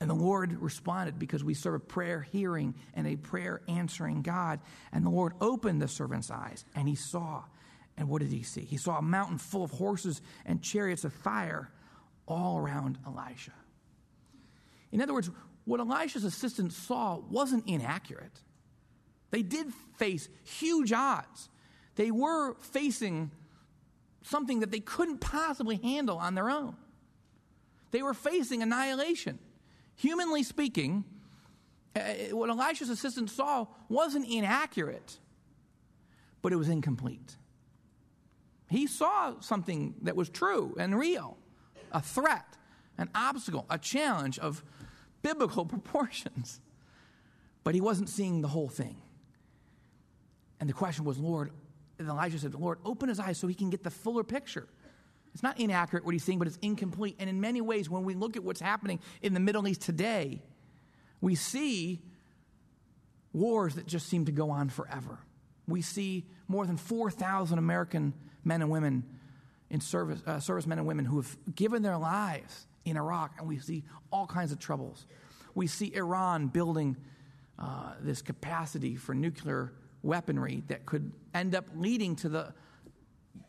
[0.00, 4.60] And the Lord responded because we serve a prayer hearing and a prayer answering God.
[4.92, 7.42] And the Lord opened the servant's eyes and he saw.
[7.96, 8.62] And what did he see?
[8.62, 11.70] He saw a mountain full of horses and chariots of fire
[12.26, 13.52] all around Elisha.
[14.90, 15.30] In other words,
[15.64, 18.40] what Elisha's assistant saw wasn't inaccurate.
[19.30, 21.48] They did face huge odds.
[21.96, 23.30] They were facing
[24.22, 26.76] something that they couldn't possibly handle on their own.
[27.90, 29.38] They were facing annihilation.
[29.96, 31.04] Humanly speaking,
[31.94, 32.00] uh,
[32.30, 35.18] what Elisha's assistant saw wasn't inaccurate,
[36.40, 37.36] but it was incomplete.
[38.72, 41.36] He saw something that was true and real
[41.92, 42.56] a threat,
[42.96, 44.64] an obstacle, a challenge of
[45.20, 46.58] biblical proportions.
[47.64, 48.96] But he wasn't seeing the whole thing.
[50.58, 51.50] And the question was, Lord,
[51.98, 54.66] and Elijah said, Lord, open his eyes so he can get the fuller picture.
[55.34, 57.16] It's not inaccurate what he's seeing, but it's incomplete.
[57.18, 60.42] And in many ways, when we look at what's happening in the Middle East today,
[61.20, 62.00] we see
[63.34, 65.18] wars that just seem to go on forever.
[65.68, 69.04] We see more than 4,000 American men and women
[69.70, 73.58] in service, uh, servicemen and women who have given their lives in Iraq, and we
[73.58, 75.06] see all kinds of troubles.
[75.54, 76.96] We see Iran building
[77.58, 82.54] uh, this capacity for nuclear weaponry that could end up leading to the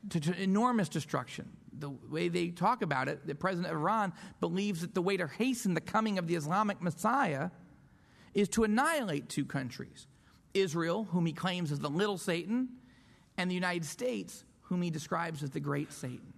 [0.09, 1.49] to, to enormous destruction.
[1.79, 5.27] The way they talk about it, the president of Iran believes that the way to
[5.27, 7.49] hasten the coming of the Islamic Messiah
[8.33, 10.07] is to annihilate two countries
[10.53, 12.69] Israel, whom he claims is the little Satan,
[13.37, 16.33] and the United States, whom he describes as the great Satan.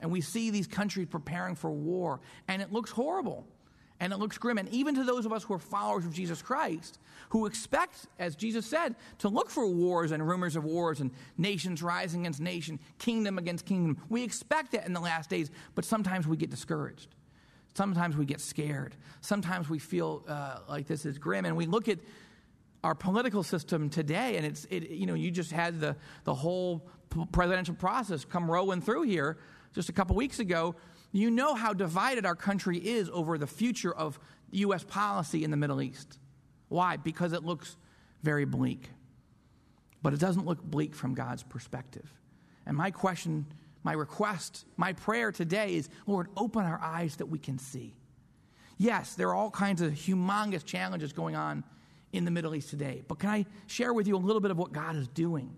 [0.00, 3.46] And we see these countries preparing for war, and it looks horrible
[4.02, 4.58] and it looks grim.
[4.58, 8.34] And even to those of us who are followers of Jesus Christ, who expect, as
[8.34, 12.80] Jesus said, to look for wars and rumors of wars and nations rising against nation,
[12.98, 17.14] kingdom against kingdom, we expect that in the last days, but sometimes we get discouraged.
[17.74, 18.96] Sometimes we get scared.
[19.20, 21.44] Sometimes we feel uh, like this is grim.
[21.44, 22.00] And we look at
[22.82, 26.84] our political system today, and it's, it, you know, you just had the, the whole
[27.32, 29.38] presidential process come rolling through here
[29.74, 30.74] just a couple weeks ago,
[31.12, 34.18] you know how divided our country is over the future of
[34.52, 34.84] U.S.
[34.84, 36.18] policy in the Middle East.
[36.68, 36.96] Why?
[36.96, 37.76] Because it looks
[38.22, 38.90] very bleak.
[40.02, 42.10] But it doesn't look bleak from God's perspective.
[42.66, 43.46] And my question,
[43.82, 47.94] my request, my prayer today is Lord, open our eyes that we can see.
[48.78, 51.62] Yes, there are all kinds of humongous challenges going on
[52.12, 53.02] in the Middle East today.
[53.06, 55.54] But can I share with you a little bit of what God is doing?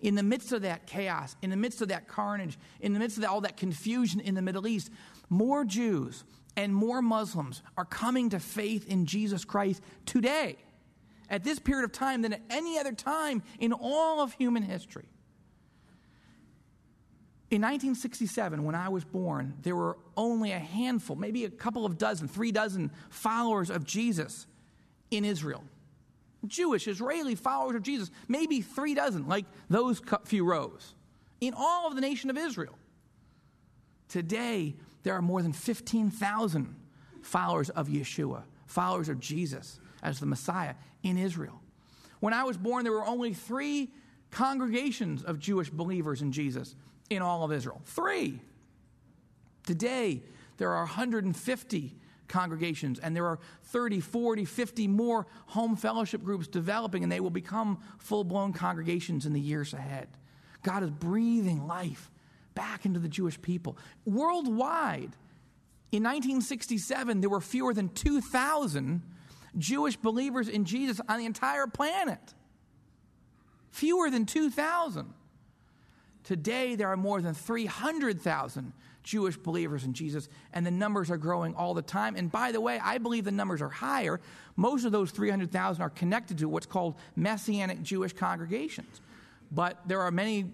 [0.00, 3.18] In the midst of that chaos, in the midst of that carnage, in the midst
[3.18, 4.90] of all that confusion in the Middle East,
[5.28, 6.24] more Jews
[6.56, 10.56] and more Muslims are coming to faith in Jesus Christ today,
[11.28, 15.06] at this period of time, than at any other time in all of human history.
[17.50, 21.98] In 1967, when I was born, there were only a handful, maybe a couple of
[21.98, 24.46] dozen, three dozen followers of Jesus
[25.10, 25.64] in Israel.
[26.46, 30.94] Jewish, Israeli followers of Jesus, maybe three dozen, like those few rows,
[31.40, 32.78] in all of the nation of Israel.
[34.08, 36.74] Today, there are more than 15,000
[37.22, 41.60] followers of Yeshua, followers of Jesus as the Messiah in Israel.
[42.20, 43.90] When I was born, there were only three
[44.30, 46.74] congregations of Jewish believers in Jesus
[47.08, 47.80] in all of Israel.
[47.84, 48.40] Three.
[49.66, 50.22] Today,
[50.56, 51.96] there are 150
[52.30, 57.28] congregations, and there are 30, 40, 50 more home fellowship groups developing, and they will
[57.28, 60.08] become full blown congregations in the years ahead.
[60.62, 62.10] God is breathing life
[62.54, 63.76] back into the Jewish people.
[64.06, 65.16] Worldwide,
[65.92, 69.02] in 1967, there were fewer than 2,000
[69.58, 72.20] Jewish believers in Jesus on the entire planet.
[73.70, 75.12] Fewer than 2,000.
[76.22, 81.54] Today, there are more than 300,000 Jewish believers in Jesus, and the numbers are growing
[81.54, 82.16] all the time.
[82.16, 84.20] And by the way, I believe the numbers are higher.
[84.56, 89.00] Most of those 300,000 are connected to what's called Messianic Jewish congregations.
[89.50, 90.52] But there are many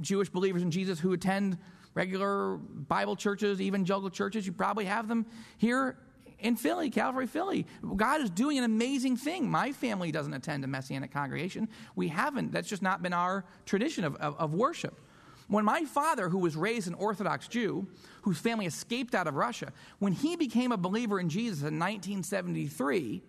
[0.00, 1.58] Jewish believers in Jesus who attend
[1.94, 4.46] regular Bible churches, evangelical churches.
[4.46, 5.98] You probably have them here
[6.38, 7.66] in Philly, Calvary, Philly.
[7.96, 9.50] God is doing an amazing thing.
[9.50, 11.68] My family doesn't attend a Messianic congregation.
[11.96, 12.52] We haven't.
[12.52, 15.00] That's just not been our tradition of, of, of worship.
[15.48, 17.88] When my father, who was raised an Orthodox Jew,
[18.22, 23.22] whose family escaped out of Russia, when he became a believer in Jesus in 1973,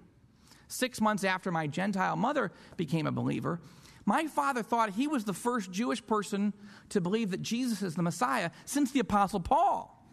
[0.67, 3.62] six months after my Gentile mother became a believer,
[4.05, 6.53] my father thought he was the first Jewish person
[6.89, 10.03] to believe that Jesus is the Messiah since the Apostle Paul.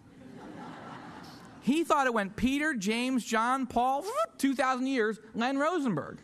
[1.62, 4.04] he thought it went Peter, James, John, Paul,
[4.38, 6.18] 2,000 years, Len Rosenberg.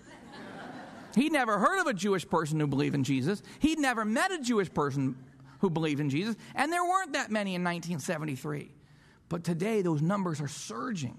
[1.14, 3.42] He'd never heard of a Jewish person who believed in Jesus.
[3.58, 5.16] He'd never met a Jewish person
[5.62, 8.68] who believed in Jesus, and there weren't that many in 1973.
[9.28, 11.16] But today, those numbers are surging.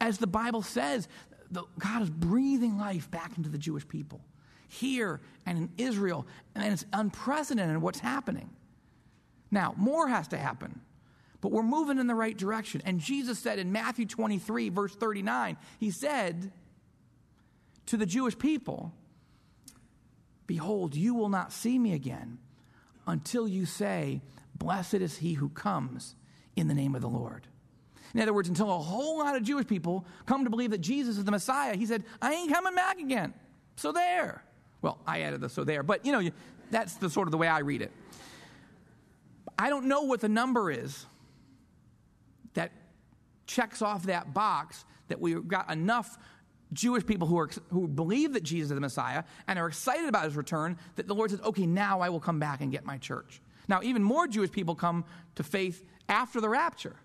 [0.00, 1.06] As the Bible says,
[1.50, 4.22] the, God is breathing life back into the Jewish people
[4.66, 8.48] here and in Israel, and it's unprecedented what's happening.
[9.50, 10.80] Now, more has to happen,
[11.42, 12.80] but we're moving in the right direction.
[12.86, 16.50] And Jesus said in Matthew 23, verse 39, He said
[17.84, 18.94] to the Jewish people,
[20.46, 22.38] Behold, you will not see me again
[23.06, 24.20] until you say,
[24.58, 26.14] Blessed is he who comes
[26.56, 27.46] in the name of the Lord.
[28.14, 31.18] In other words, until a whole lot of Jewish people come to believe that Jesus
[31.18, 33.34] is the Messiah, he said, I ain't coming back again.
[33.76, 34.42] So there.
[34.80, 36.30] Well, I added the so there, but you know,
[36.70, 37.92] that's the sort of the way I read it.
[39.58, 41.06] I don't know what the number is
[42.54, 42.72] that
[43.46, 46.18] checks off that box that we've got enough
[46.72, 50.24] Jewish people who, are, who believe that Jesus is the Messiah and are excited about
[50.24, 52.98] his return, that the Lord says, okay, now I will come back and get my
[52.98, 53.40] church.
[53.68, 55.04] Now, even more Jewish people come
[55.36, 56.96] to faith after the rapture.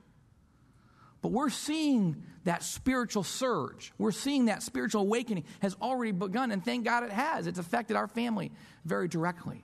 [1.22, 3.94] But we're seeing that spiritual surge.
[4.00, 7.46] We're seeing that spiritual awakening has already begun, and thank God it has.
[7.46, 8.52] It's affected our family
[8.86, 9.64] very directly.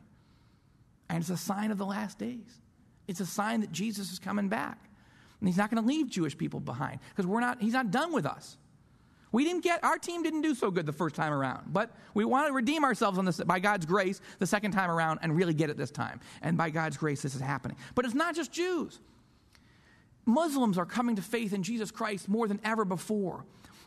[1.09, 2.61] And it's a sign of the last days.
[3.07, 4.77] It's a sign that Jesus is coming back.
[5.39, 8.11] And he's not going to leave Jewish people behind because we're not, he's not done
[8.11, 8.57] with us.
[9.37, 12.25] We didn't get, our team didn't do so good the first time around, but we
[12.25, 15.53] want to redeem ourselves on this by God's grace the second time around and really
[15.53, 16.21] get it this time.
[16.41, 17.77] And by God's grace, this is happening.
[17.93, 18.99] But it's not just Jews.
[20.25, 23.45] Muslims are coming to faith in Jesus Christ more than ever before.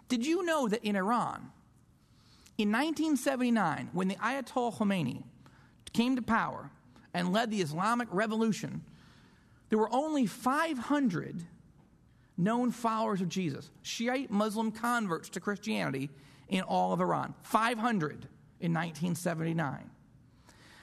[0.09, 1.51] Did you know that in Iran,
[2.57, 5.25] in 1979, when the Ayatollah Khomeini
[5.93, 6.71] came to power
[7.13, 8.83] and led the Islamic Revolution,
[9.69, 11.45] there were only 500
[12.41, 16.11] known followers of Jesus, Shiite Muslim converts to Christianity
[16.49, 17.35] in all of Iran.
[17.43, 18.27] 500
[18.61, 19.91] in 1979.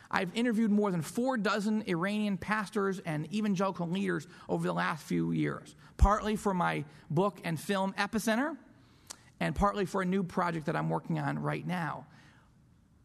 [0.09, 5.31] I've interviewed more than four dozen Iranian pastors and evangelical leaders over the last few
[5.31, 8.55] years, partly for my book and film Epicenter,
[9.39, 12.05] and partly for a new project that I'm working on right now.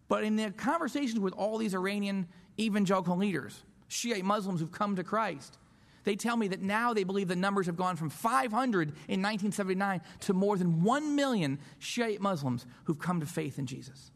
[0.09, 2.29] But in the conversations with all these Iranian
[2.59, 5.59] evangelical leaders, Shiite Muslims who've come to Christ,
[6.05, 10.01] they tell me that now they believe the numbers have gone from 500 in 1979
[10.21, 14.11] to more than 1 million Shiite Muslims who've come to faith in Jesus.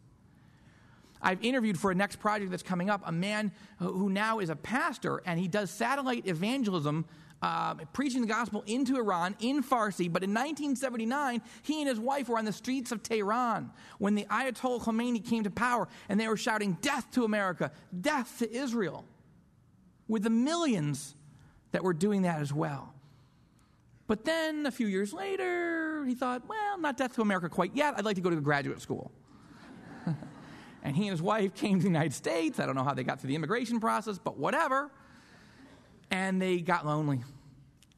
[1.23, 4.57] I've interviewed for a next project that's coming up a man who now is a
[4.57, 7.07] pastor and he does satellite evangelism.
[7.43, 12.31] Uh, preaching the gospel into Iran in Farsi, but in 1979, he and his wife
[12.31, 16.29] were on the streets of Tehran when the Ayatollah Khomeini came to power and they
[16.29, 19.05] were shouting, Death to America, death to Israel,
[20.09, 21.15] with the millions
[21.73, 22.93] that we're doing that as well.
[24.07, 27.95] But then a few years later, he thought, well, not death to America quite yet.
[27.97, 29.11] I'd like to go to graduate school.
[30.83, 32.61] and he and his wife came to the United States.
[32.61, 34.91] I don't know how they got through the immigration process, but whatever.
[36.11, 37.25] And they got lonely.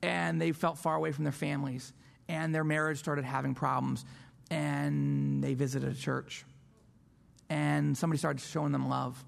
[0.00, 1.92] And they felt far away from their families.
[2.28, 4.06] And their marriage started having problems.
[4.50, 6.44] And they visited a church.
[7.50, 9.22] And somebody started showing them love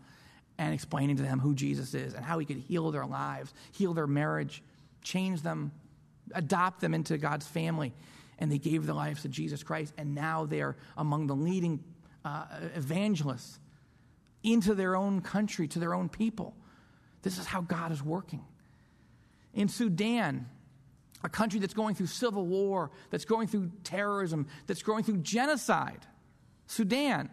[0.60, 3.94] and explaining to them who Jesus is and how he could heal their lives, heal
[3.94, 4.62] their marriage,
[5.02, 5.72] change them,
[6.34, 7.94] adopt them into God's family.
[8.38, 9.94] And they gave their lives to Jesus Christ.
[9.96, 11.82] And now they're among the leading
[12.26, 12.44] uh,
[12.76, 13.58] evangelists
[14.42, 16.54] into their own country, to their own people.
[17.22, 18.44] This is how God is working.
[19.54, 20.46] In Sudan,
[21.24, 26.00] a country that's going through civil war, that's going through terrorism, that's going through genocide,
[26.66, 27.30] Sudan,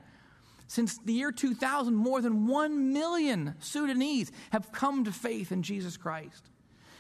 [0.67, 5.97] since the year 2000, more than 1 million Sudanese have come to faith in Jesus
[5.97, 6.49] Christ.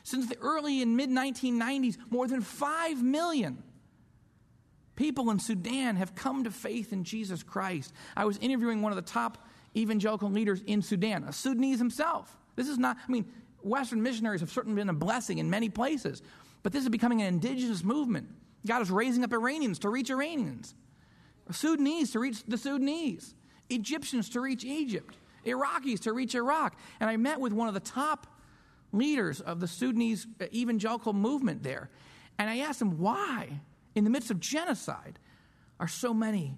[0.03, 3.61] Since the early and mid 1990s, more than 5 million
[4.95, 7.93] people in Sudan have come to faith in Jesus Christ.
[8.15, 9.45] I was interviewing one of the top
[9.75, 12.35] evangelical leaders in Sudan, a Sudanese himself.
[12.55, 13.25] This is not, I mean,
[13.61, 16.21] Western missionaries have certainly been a blessing in many places,
[16.63, 18.29] but this is becoming an indigenous movement.
[18.65, 20.73] God is raising up Iranians to reach Iranians,
[21.51, 23.35] Sudanese to reach the Sudanese,
[23.69, 26.77] Egyptians to reach Egypt, Iraqis to reach Iraq.
[26.99, 28.27] And I met with one of the top
[28.91, 31.89] leaders of the Sudanese evangelical movement there.
[32.39, 33.59] And I asked him why
[33.97, 35.17] in the midst of genocide,
[35.79, 36.55] are so many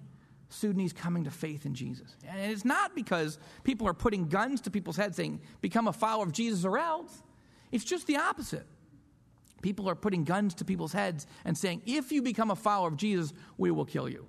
[0.50, 2.16] Sudanese coming to faith in Jesus.
[2.28, 6.24] And it's not because people are putting guns to people's heads saying, become a follower
[6.24, 7.22] of Jesus or else.
[7.72, 8.66] It's just the opposite.
[9.62, 12.96] People are putting guns to people's heads and saying, if you become a follower of
[12.96, 14.26] Jesus, we will kill you.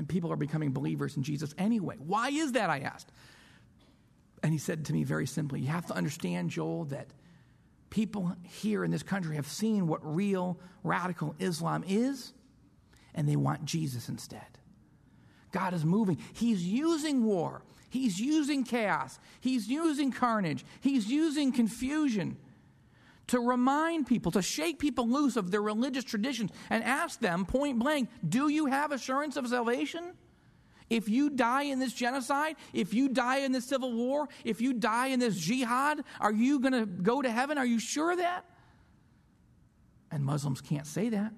[0.00, 1.96] And people are becoming believers in Jesus anyway.
[1.98, 2.70] Why is that?
[2.70, 3.12] I asked.
[4.42, 7.08] And he said to me very simply, You have to understand, Joel, that
[7.90, 12.32] people here in this country have seen what real radical Islam is,
[13.14, 14.40] and they want Jesus instead.
[15.52, 16.16] God is moving.
[16.32, 22.38] He's using war, He's using chaos, He's using carnage, He's using confusion
[23.30, 27.78] to remind people, to shake people loose of their religious traditions and ask them point
[27.78, 30.14] blank, Do you have assurance of salvation?
[30.88, 34.72] If you die in this genocide, if you die in this civil war, if you
[34.72, 37.56] die in this jihad, are you going to go to heaven?
[37.56, 38.44] Are you sure of that?
[40.10, 41.32] And Muslims can't say that.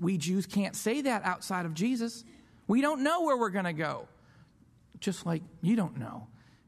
[0.00, 2.24] We Jews can't say that outside of Jesus.
[2.66, 4.08] We don't know where we're going to go.
[4.98, 6.26] Just like you don't know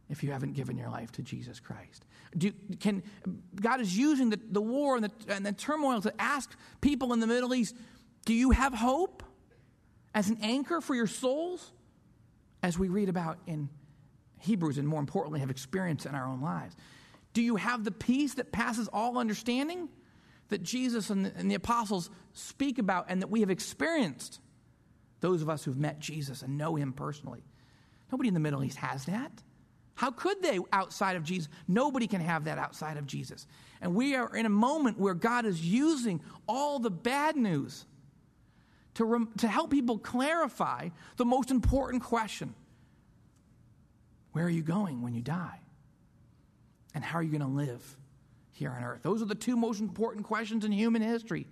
[0.08, 2.05] if you haven't given your life to Jesus Christ.
[2.36, 3.02] Do, can,
[3.60, 7.20] God is using the, the war and the, and the turmoil to ask people in
[7.20, 7.76] the Middle East,
[8.24, 9.22] do you have hope?
[10.16, 11.72] as an anchor for your souls,
[12.62, 13.68] as we read about in
[14.40, 16.74] Hebrews and more importantly have experienced in our own lives?
[17.34, 19.90] Do you have the peace that passes all understanding
[20.48, 24.40] that Jesus and the, and the apostles speak about and that we have experienced?
[25.20, 27.44] Those of us who've met Jesus and know him personally.
[28.10, 29.42] Nobody in the Middle East has that.
[29.96, 31.48] How could they outside of Jesus?
[31.66, 33.46] Nobody can have that outside of Jesus.
[33.80, 37.86] And we are in a moment where God is using all the bad news
[38.94, 42.54] to, rem- to help people clarify the most important question
[44.32, 45.60] Where are you going when you die?
[46.94, 47.96] And how are you going to live
[48.52, 49.02] here on earth?
[49.02, 51.46] Those are the two most important questions in human history.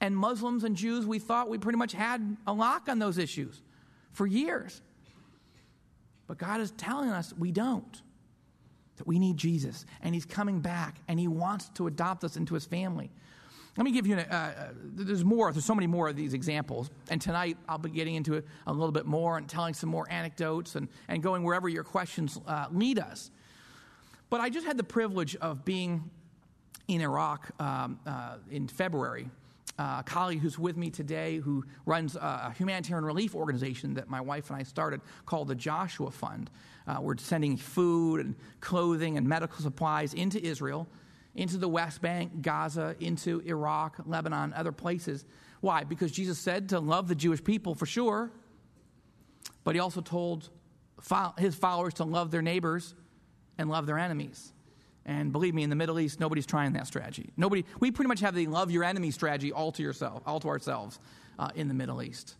[0.00, 3.62] And Muslims and Jews, we thought we pretty much had a lock on those issues
[4.12, 4.80] for years.
[6.30, 8.02] But God is telling us we don't.
[8.98, 12.54] That we need Jesus, and He's coming back, and He wants to adopt us into
[12.54, 13.10] His family.
[13.76, 14.52] Let me give you, uh, uh,
[14.94, 16.88] there's more, there's so many more of these examples.
[17.08, 20.06] And tonight I'll be getting into it a little bit more and telling some more
[20.08, 23.32] anecdotes and, and going wherever your questions uh, lead us.
[24.28, 26.10] But I just had the privilege of being
[26.86, 29.30] in Iraq um, uh, in February.
[29.80, 34.20] Uh, a colleague who's with me today who runs a humanitarian relief organization that my
[34.20, 36.50] wife and I started called the Joshua Fund.
[36.86, 40.86] Uh, we're sending food and clothing and medical supplies into Israel
[41.34, 45.24] into the West Bank, Gaza, into Iraq, Lebanon, other places.
[45.62, 45.84] Why?
[45.84, 48.30] Because Jesus said to love the Jewish people for sure,
[49.64, 50.50] but he also told
[51.38, 52.94] his followers to love their neighbors
[53.56, 54.52] and love their enemies.
[55.06, 57.30] And believe me, in the Middle East, nobody's trying that strategy.
[57.36, 60.48] Nobody, we pretty much have the love your enemy strategy all to yourself, all to
[60.48, 60.98] ourselves
[61.38, 62.36] uh, in the Middle East.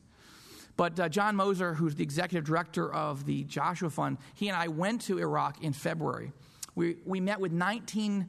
[0.77, 4.69] But uh, John Moser, who's the executive director of the Joshua Fund, he and I
[4.69, 6.33] went to Iraq in February.
[6.75, 8.27] We, we met with 19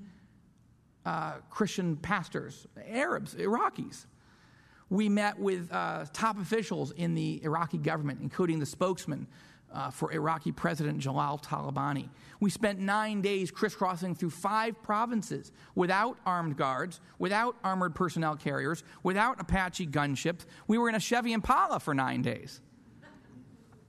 [1.06, 4.06] uh, Christian pastors, Arabs, Iraqis.
[4.90, 9.28] We met with uh, top officials in the Iraqi government, including the spokesman
[9.74, 12.10] uh, for Iraqi President Jalal Talabani.
[12.40, 18.84] We spent nine days crisscrossing through five provinces without armed guards, without armored personnel carriers,
[19.04, 20.46] without Apache gunships.
[20.68, 22.62] We were in a Chevy Impala for nine days.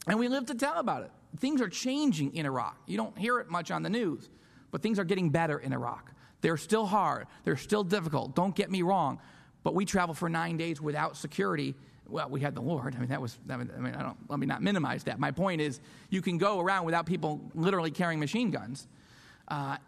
[0.06, 1.10] And we lived to tell about it.
[1.38, 2.76] Things are changing in Iraq.
[2.86, 4.28] You don't hear it much on the news,
[4.70, 6.12] but things are getting better in Iraq.
[6.42, 8.34] They're still hard, they're still difficult.
[8.34, 9.20] Don't get me wrong.
[9.62, 11.76] But we traveled for nine days without security
[12.12, 12.94] well, we had the Lord.
[12.94, 15.18] I mean, that was, I mean, I don't, let me not minimize that.
[15.18, 18.86] My point is, you can go around without people literally carrying machine guns.
[19.48, 19.78] Uh,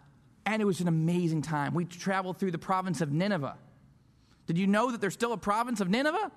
[0.47, 1.75] and it was an amazing time.
[1.75, 3.57] We traveled through the province of Nineveh.
[4.47, 6.33] Did you know that there's still a province of Nineveh?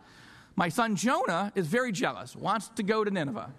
[0.55, 3.51] My son Jonah is very jealous, wants to go to Nineveh.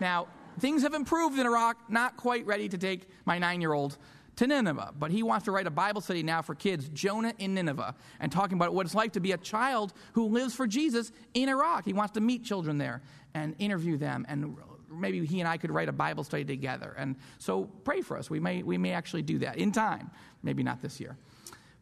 [0.00, 0.28] Now,
[0.58, 3.96] things have improved in Iraq, not quite ready to take my nine year old
[4.36, 4.92] to Nineveh.
[4.98, 8.30] But he wants to write a Bible study now for kids, Jonah in Nineveh, and
[8.30, 11.84] talking about what it's like to be a child who lives for Jesus in Iraq.
[11.84, 13.02] He wants to meet children there
[13.34, 14.56] and interview them and
[14.90, 16.94] maybe he and I could write a Bible study together.
[16.96, 18.30] And so pray for us.
[18.30, 20.10] We may, we may actually do that in time,
[20.42, 21.16] maybe not this year.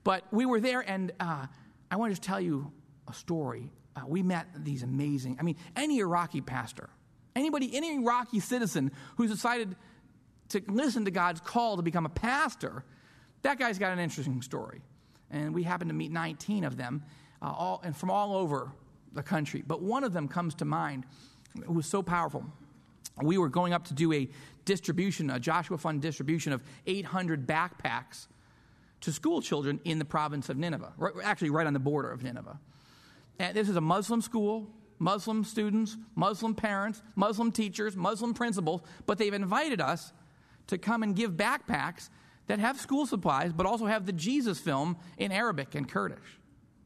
[0.02, 1.46] But we were there, and uh,
[1.90, 2.72] I want to tell you
[3.08, 3.70] a story.
[3.96, 6.90] Uh, we met these amazing, I mean, any Iraqi pastor,
[7.34, 9.76] anybody, any Iraqi citizen who's decided
[10.54, 12.84] to listen to God's call to become a pastor,
[13.42, 14.80] that guy's got an interesting story.
[15.30, 17.02] And we happen to meet 19 of them,
[17.42, 18.72] uh, all, and from all over
[19.12, 19.62] the country.
[19.66, 21.04] But one of them comes to mind.
[21.56, 22.44] It was so powerful.
[23.22, 24.28] We were going up to do a
[24.64, 28.26] distribution, a Joshua Fund distribution of 800 backpacks
[29.02, 32.22] to school children in the province of Nineveh, right, actually, right on the border of
[32.22, 32.58] Nineveh.
[33.38, 39.18] And this is a Muslim school, Muslim students, Muslim parents, Muslim teachers, Muslim principals, but
[39.18, 40.12] they've invited us
[40.68, 42.08] to come and give backpacks
[42.46, 46.38] that have school supplies, but also have the Jesus film in Arabic and Kurdish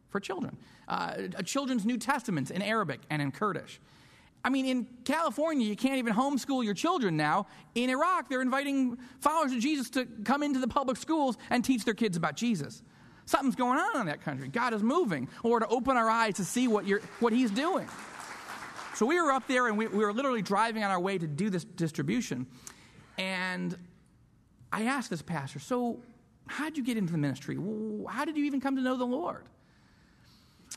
[0.08, 0.56] for children.
[0.86, 3.80] Uh, children's New Testaments in Arabic and in Kurdish.
[4.44, 7.46] I mean, in California, you can't even homeschool your children now.
[7.74, 11.84] In Iraq, they're inviting followers of Jesus to come into the public schools and teach
[11.84, 12.82] their kids about Jesus.
[13.26, 14.48] Something's going on in that country.
[14.48, 17.86] God is moving, or to open our eyes to see what, you're, what He's doing.
[18.94, 21.26] So we were up there and we, we were literally driving on our way to
[21.26, 22.46] do this distribution.
[23.58, 23.76] And
[24.72, 25.98] I asked this pastor, so
[26.46, 27.58] how did you get into the ministry?
[28.08, 29.44] How did you even come to know the Lord?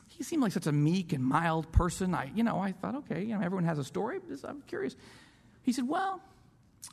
[0.08, 2.16] He seemed like such a meek and mild person.
[2.16, 4.20] I, you know, I thought, okay, you know, everyone has a story.
[4.44, 4.96] I'm curious.
[5.62, 6.22] He said, well,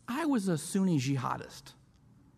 [0.07, 1.73] I was a Sunni jihadist.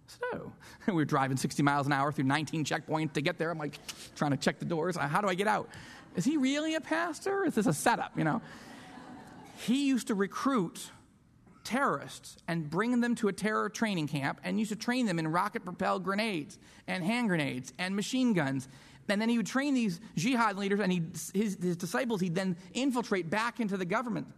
[0.06, 0.52] So oh.
[0.86, 3.50] we were driving 60 miles an hour through 19 checkpoints to get there.
[3.50, 3.78] I'm like
[4.14, 4.96] trying to check the doors.
[4.96, 5.68] How do I get out?
[6.14, 7.44] Is he really a pastor?
[7.44, 8.16] Is this a setup?
[8.16, 8.42] You know,
[9.58, 10.90] he used to recruit
[11.64, 15.28] terrorists and bring them to a terror training camp and used to train them in
[15.28, 18.68] rocket propelled grenades and hand grenades and machine guns.
[19.08, 23.28] And then he would train these jihad leaders and his, his disciples, he'd then infiltrate
[23.28, 24.28] back into the government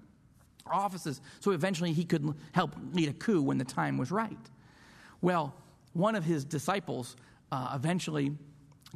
[0.66, 4.38] offices so eventually he could help lead a coup when the time was right.
[5.20, 5.54] Well,
[5.92, 7.16] one of his disciples
[7.50, 8.32] uh, eventually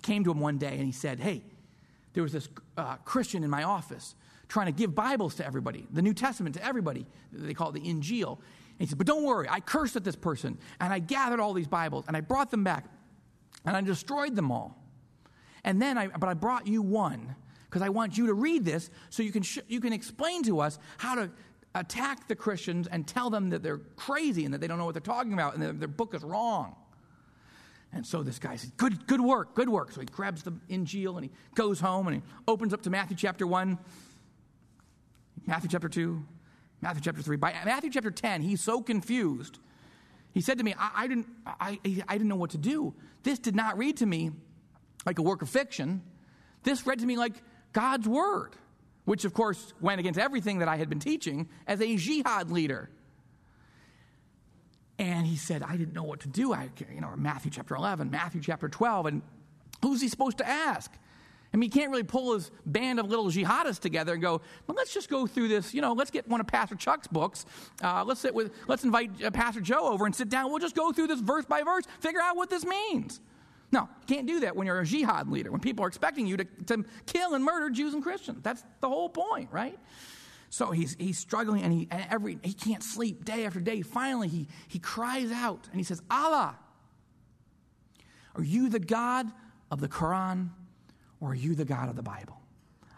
[0.02, 1.42] came to him one day and he said, Hey,
[2.14, 4.14] there was this uh, Christian in my office
[4.49, 7.07] trying to give Bibles to everybody, the New Testament to everybody.
[7.32, 8.38] They call it the Injil.
[8.78, 11.53] And he said, But don't worry, I cursed at this person, and I gathered all
[11.53, 12.84] these Bibles, and I brought them back,
[13.64, 14.76] and I destroyed them all.
[15.64, 17.34] And then I, but I brought you one,
[17.64, 20.61] because I want you to read this so you can, sh- you can explain to
[20.61, 21.30] us how to
[21.74, 24.94] attack the Christians and tell them that they're crazy and that they don't know what
[24.94, 26.76] they're talking about and that their book is wrong.
[27.92, 29.92] And so this guy said, Good, good work, good work.
[29.92, 33.16] So he grabs the Injil and he goes home and he opens up to Matthew
[33.16, 33.78] chapter 1
[35.47, 36.22] Matthew chapter 2,
[36.80, 37.36] Matthew chapter 3.
[37.36, 39.59] By Matthew chapter 10, he's so confused.
[40.32, 41.78] He said to me, I, I didn't, I,
[42.09, 42.94] I didn't know what to do.
[43.22, 44.32] This did not read to me
[45.07, 46.03] like a work of fiction.
[46.62, 47.34] This read to me like
[47.72, 48.57] God's word,
[49.05, 52.90] which of course went against everything that I had been teaching as a jihad leader.
[54.99, 56.53] And he said, I didn't know what to do.
[56.53, 59.22] I, you know, Matthew chapter 11, Matthew chapter 12, and
[59.82, 60.92] who's he supposed to ask?
[61.53, 64.76] I mean, he can't really pull his band of little jihadists together and go, well,
[64.76, 65.72] let's just go through this.
[65.72, 67.47] You know, let's get one of Pastor Chuck's books.
[67.82, 70.51] Uh, let's sit with, let's invite uh, Pastor Joe over and sit down.
[70.51, 73.20] We'll just go through this verse by verse, figure out what this means.
[73.72, 76.36] No, you can't do that when you're a jihad leader, when people are expecting you
[76.36, 78.40] to, to kill and murder Jews and Christians.
[78.42, 79.78] That's the whole point, right?
[80.51, 83.82] So he's, he's struggling and he, and every, he can't sleep day after day.
[83.82, 86.57] Finally, he, he cries out and he says, Allah,
[88.36, 89.26] are you the God
[89.70, 90.51] of the Quran
[91.20, 92.40] or are you the God of the Bible?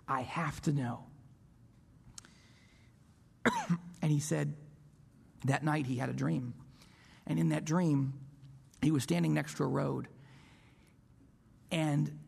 [0.07, 1.05] I have to know.
[4.03, 4.55] and he said
[5.45, 6.55] that night he had a dream.
[7.27, 8.15] And in that dream,
[8.83, 10.09] he was standing next to a road.
[11.71, 12.19] And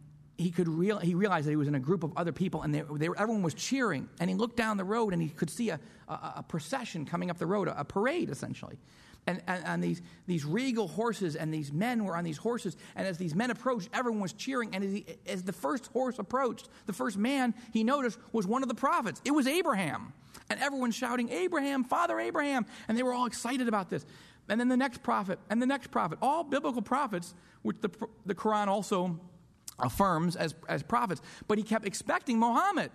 [0.41, 2.75] he could real, he realized that he was in a group of other people and
[2.75, 5.69] they, they, everyone was cheering and he looked down the road and he could see
[5.69, 5.79] a,
[6.09, 8.79] a, a procession coming up the road a, a parade essentially
[9.27, 12.77] and, and, and, these, these regal horses and these men were on these horses.
[12.97, 14.75] And as these men approached everyone was cheering.
[14.75, 18.63] And as, he, as the first horse approached the first man he noticed was one
[18.63, 19.21] of the prophets.
[19.25, 20.13] It was abraham.
[20.49, 22.67] And everyone shouting abraham father abraham.
[22.89, 24.05] And they were all excited about this.
[24.49, 26.19] And then the next prophet and the next prophet.
[26.23, 27.91] All biblical prophets which the,
[28.27, 29.21] the quran also
[29.79, 32.91] affirms as, as prophets, but he kept expecting Muhammad.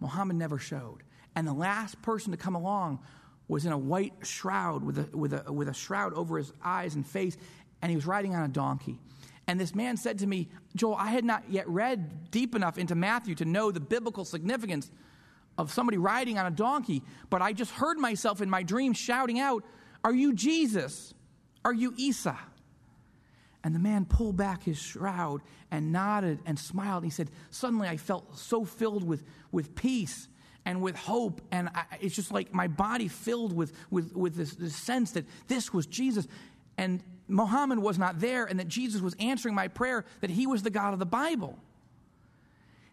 [0.00, 1.02] Muhammad never showed.
[1.34, 3.00] And the last person to come along
[3.48, 6.94] was in a white shroud with a, with a, with a shroud over his eyes
[6.94, 7.36] and face,
[7.80, 8.98] and he was riding on a donkey.
[9.46, 12.94] And this man said to me, Joel, I had not yet read deep enough into
[12.94, 14.90] Matthew to know the biblical significance
[15.58, 19.40] of somebody riding on a donkey, but I just heard myself in my dream shouting
[19.40, 19.64] out,
[20.04, 21.12] Are you Jesus?
[21.64, 22.38] Are you Isa?
[23.64, 27.04] And the man pulled back his shroud and nodded and smiled.
[27.04, 30.28] He said, Suddenly I felt so filled with, with peace
[30.64, 31.40] and with hope.
[31.50, 35.24] And I, it's just like my body filled with, with, with this, this sense that
[35.48, 36.26] this was Jesus.
[36.78, 40.62] And Muhammad was not there, and that Jesus was answering my prayer, that he was
[40.62, 41.58] the God of the Bible.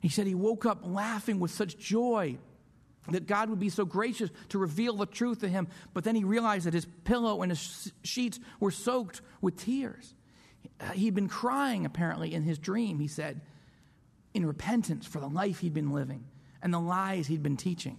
[0.02, 2.38] He said he woke up laughing with such joy
[3.10, 5.68] that God would be so gracious to reveal the truth to him.
[5.94, 10.14] But then he realized that his pillow and his sheets were soaked with tears.
[10.94, 13.42] He'd been crying, apparently, in his dream, he said,
[14.34, 16.24] in repentance for the life he'd been living
[16.62, 17.98] and the lies he'd been teaching.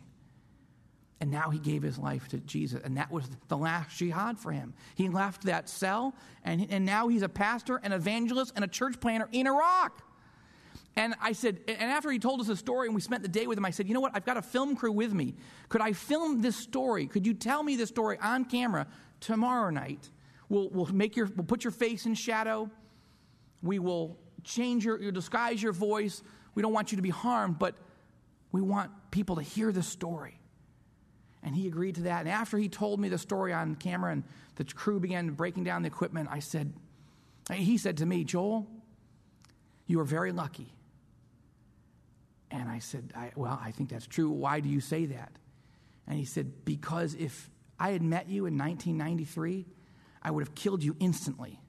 [1.21, 2.81] And now he gave his life to Jesus.
[2.83, 4.73] And that was the last jihad for him.
[4.95, 8.99] He left that cell, and, and now he's a pastor, an evangelist, and a church
[9.01, 10.03] planter in Iraq.
[10.97, 13.47] And I said, and after he told us the story and we spent the day
[13.47, 14.13] with him, I said, you know what?
[14.15, 15.35] I've got a film crew with me.
[15.69, 17.07] Could I film this story?
[17.07, 18.87] Could you tell me this story on camera
[19.21, 20.11] tomorrow night?
[20.49, 22.69] We'll, we'll, make your, we'll put your face in shadow.
[23.63, 26.23] We will change your, your, disguise your voice.
[26.55, 27.77] We don't want you to be harmed, but
[28.53, 30.41] we want people to hear the story.
[31.43, 32.21] And he agreed to that.
[32.21, 34.25] And after he told me the story on camera and
[34.57, 36.73] the crew began breaking down the equipment, I said,
[37.53, 38.67] he said to me, Joel,
[39.87, 40.73] you are very lucky.
[42.51, 44.31] And I said, I, Well, I think that's true.
[44.31, 45.33] Why do you say that?
[46.07, 47.49] And he said, Because if
[47.79, 49.67] I had met you in 1993,
[50.23, 51.61] I would have killed you instantly.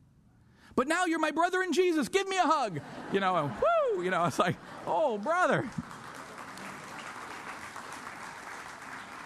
[0.75, 2.09] But now you're my brother in Jesus.
[2.09, 2.79] Give me a hug.
[3.13, 4.55] You know, and whoo, you know, it's like,
[4.87, 5.69] oh, brother.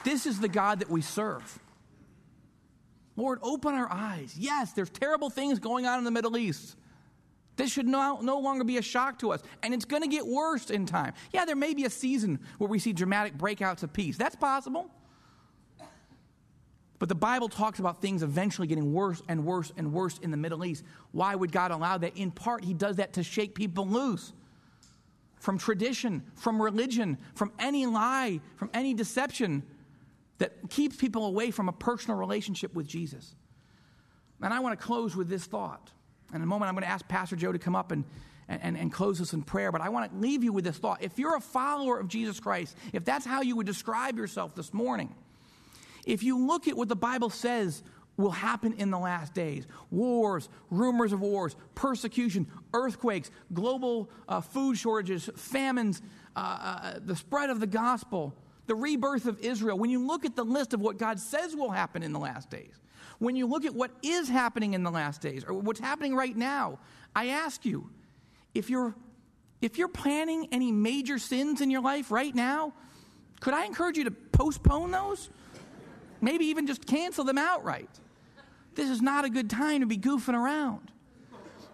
[0.06, 1.60] This is the God that we serve.
[3.18, 4.36] Lord, open our eyes.
[4.38, 6.76] Yes, there's terrible things going on in the Middle East.
[7.56, 9.42] This should no, no longer be a shock to us.
[9.64, 11.14] And it's going to get worse in time.
[11.34, 14.16] Yeah, there may be a season where we see dramatic breakouts of peace.
[14.16, 14.92] That's possible.
[17.00, 20.38] But the Bible talks about things eventually getting worse and worse and worse in the
[20.38, 20.84] Middle East.
[21.14, 22.16] Why would God allow that?
[22.16, 24.34] In part, He does that to shake people loose
[25.40, 29.64] from tradition, from religion, from any lie, from any deception
[30.38, 33.36] that keeps people away from a personal relationship with Jesus.
[34.42, 35.92] And I want to close with this thought.
[36.34, 38.04] In a moment, I'm going to ask Pastor Joe to come up and,
[38.50, 41.02] and, and close us in prayer, but I want to leave you with this thought.
[41.02, 44.74] If you're a follower of Jesus Christ, if that's how you would describe yourself this
[44.74, 45.14] morning,
[46.06, 47.82] if you look at what the Bible says
[48.18, 54.78] will happen in the last days wars, rumors of wars, persecution, earthquakes, global uh, food
[54.78, 56.02] shortages, famines,
[56.36, 58.34] uh, uh, the spread of the gospel,
[58.68, 61.72] the rebirth of Israel, when you look at the list of what God says will
[61.72, 62.74] happen in the last days,
[63.20, 66.36] when you look at what is happening in the last days, or what's happening right
[66.36, 66.80] now,
[67.16, 67.90] I ask you,
[68.54, 68.96] if you're
[69.62, 72.74] if you're planning any major sins in your life right now,
[73.40, 75.30] could I encourage you to postpone those?
[76.22, 77.90] Maybe even just cancel them outright.
[78.76, 80.92] This is not a good time to be goofing around.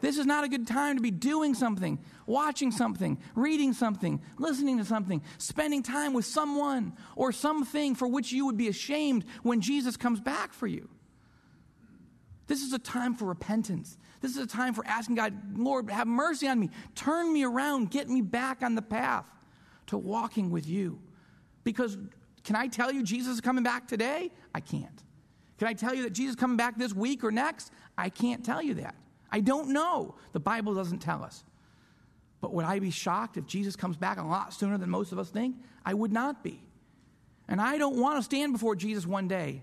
[0.02, 4.80] This is not a good time to be doing something, watching something, reading something, listening
[4.80, 9.62] to something, spending time with someone or something for which you would be ashamed when
[9.62, 10.90] Jesus comes back for you.
[12.48, 13.98] This is a time for repentance.
[14.22, 16.70] This is a time for asking God, Lord, have mercy on me.
[16.96, 17.92] Turn me around.
[17.92, 19.26] Get me back on the path
[19.88, 21.00] to walking with you.
[21.64, 21.98] Because
[22.44, 24.32] can I tell you Jesus is coming back today?
[24.54, 25.04] I can't.
[25.60, 27.72] Can I tell you that Jesus is coming back this week or next?
[27.98, 28.96] I can't tell you that.
[29.32, 30.16] I don't know.
[30.34, 31.44] The Bible doesn't tell us.
[32.42, 35.20] But would I be shocked if Jesus comes back a lot sooner than most of
[35.20, 35.56] us think?
[35.86, 36.62] I would not be.
[37.48, 39.62] And I don't want to stand before Jesus one day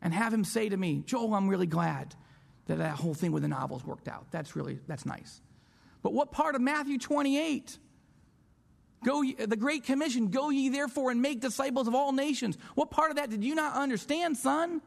[0.00, 2.14] and have him say to me, Joel, I'm really glad
[2.66, 4.26] that that whole thing with the novels worked out.
[4.30, 5.40] That's really, that's nice.
[6.02, 7.78] But what part of Matthew 28
[9.04, 12.56] Go, the Great Commission, go ye therefore and make disciples of all nations.
[12.74, 14.80] What part of that did you not understand, son?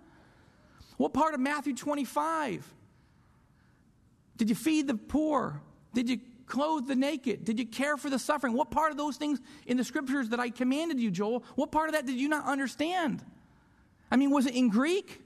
[0.98, 2.75] What part of Matthew 25?
[4.38, 5.62] Did you feed the poor?
[5.94, 7.46] Did you clothe the naked?
[7.46, 8.54] Did you care for the suffering?
[8.54, 11.90] What part of those things in the scriptures that I commanded you, Joel, what part
[11.90, 13.24] of that did you not understand?
[14.12, 15.22] I mean, was it in Greek?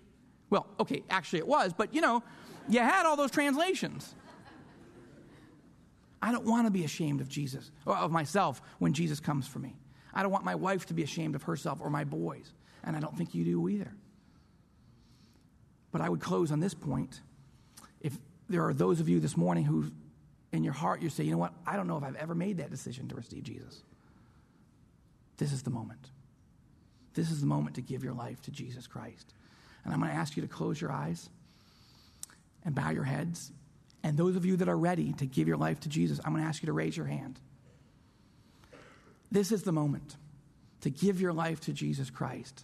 [0.49, 2.23] Well, okay, actually it was, but you know,
[2.67, 4.15] you had all those translations.
[6.21, 9.59] I don't want to be ashamed of Jesus or of myself when Jesus comes for
[9.59, 9.75] me.
[10.13, 12.51] I don't want my wife to be ashamed of herself or my boys,
[12.83, 13.93] and I don't think you do either.
[15.91, 17.21] But I would close on this point.
[18.01, 18.17] If
[18.49, 19.91] there are those of you this morning who,
[20.51, 22.57] in your heart, you say, you know what, I don't know if I've ever made
[22.57, 23.81] that decision to receive Jesus.
[25.37, 26.09] This is the moment.
[27.13, 29.33] This is the moment to give your life to Jesus Christ.
[29.83, 31.29] And I'm going to ask you to close your eyes
[32.65, 33.51] and bow your heads.
[34.03, 36.43] And those of you that are ready to give your life to Jesus, I'm going
[36.43, 37.39] to ask you to raise your hand.
[39.31, 40.15] This is the moment
[40.81, 42.63] to give your life to Jesus Christ.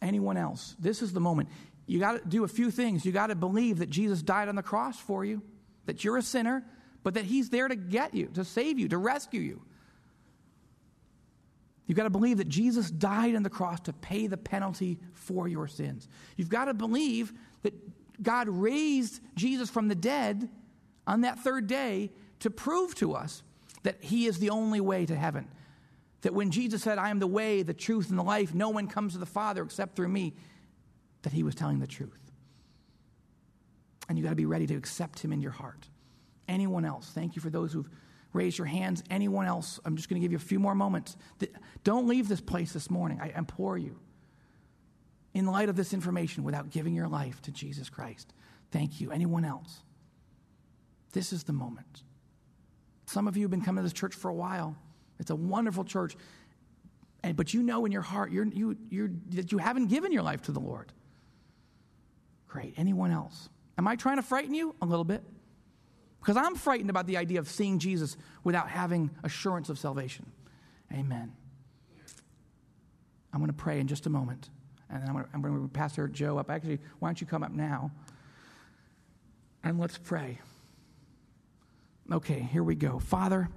[0.00, 1.48] Anyone else, this is the moment.
[1.86, 3.04] You got to do a few things.
[3.04, 5.42] You got to believe that Jesus died on the cross for you,
[5.86, 6.64] that you're a sinner,
[7.02, 9.62] but that He's there to get you, to save you, to rescue you.
[11.86, 15.48] You've got to believe that Jesus died on the cross to pay the penalty for
[15.48, 16.08] your sins.
[16.36, 17.74] You've got to believe that
[18.22, 20.48] God raised Jesus from the dead
[21.06, 22.10] on that third day
[22.40, 23.42] to prove to us
[23.82, 25.48] that He is the only way to heaven.
[26.22, 28.86] That when Jesus said, I am the way, the truth, and the life, no one
[28.86, 30.34] comes to the Father except through me,
[31.22, 32.18] that He was telling the truth.
[34.08, 35.88] And you've got to be ready to accept Him in your heart.
[36.48, 37.10] Anyone else?
[37.14, 37.88] Thank you for those who've
[38.32, 39.02] raised your hands.
[39.10, 39.80] Anyone else?
[39.84, 41.16] I'm just going to give you a few more moments.
[41.84, 43.20] Don't leave this place this morning.
[43.20, 43.98] I implore you.
[45.34, 48.32] In light of this information, without giving your life to Jesus Christ.
[48.70, 49.10] Thank you.
[49.10, 49.80] Anyone else?
[51.12, 52.02] This is the moment.
[53.06, 54.76] Some of you have been coming to this church for a while.
[55.18, 56.16] It's a wonderful church.
[57.22, 60.22] And, but you know in your heart you're, you, you're, that you haven't given your
[60.22, 60.92] life to the Lord.
[62.52, 62.74] Great.
[62.76, 63.48] Anyone else?
[63.78, 64.74] Am I trying to frighten you?
[64.82, 65.24] A little bit.
[66.20, 70.30] Because I'm frightened about the idea of seeing Jesus without having assurance of salvation.
[70.92, 71.32] Amen.
[73.32, 74.50] I'm going to pray in just a moment.
[74.90, 76.50] And then I'm going, to, I'm going to Pastor Joe up.
[76.50, 77.90] Actually, why don't you come up now?
[79.64, 80.38] And let's pray.
[82.12, 82.98] Okay, here we go.
[82.98, 83.48] Father,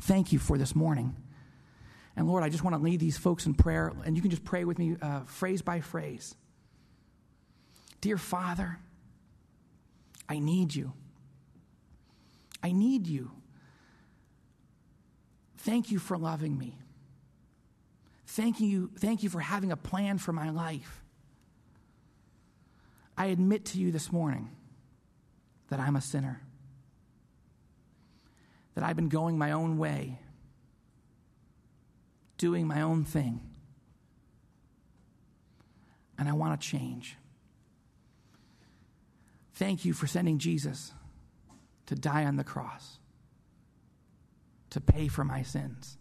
[0.00, 1.14] thank you for this morning.
[2.16, 3.92] And Lord, I just want to lead these folks in prayer.
[4.06, 6.34] And you can just pray with me uh, phrase by phrase.
[8.00, 8.78] Dear Father,
[10.28, 10.92] I need you.
[12.62, 13.30] I need you.
[15.58, 16.78] Thank you for loving me.
[18.26, 21.02] Thank you, thank you for having a plan for my life.
[23.16, 24.50] I admit to you this morning
[25.70, 26.40] that I'm a sinner,
[28.74, 30.20] that I've been going my own way,
[32.36, 33.40] doing my own thing,
[36.16, 37.17] and I want to change.
[39.58, 40.92] Thank you for sending Jesus
[41.86, 43.00] to die on the cross,
[44.70, 45.98] to pay for my sins.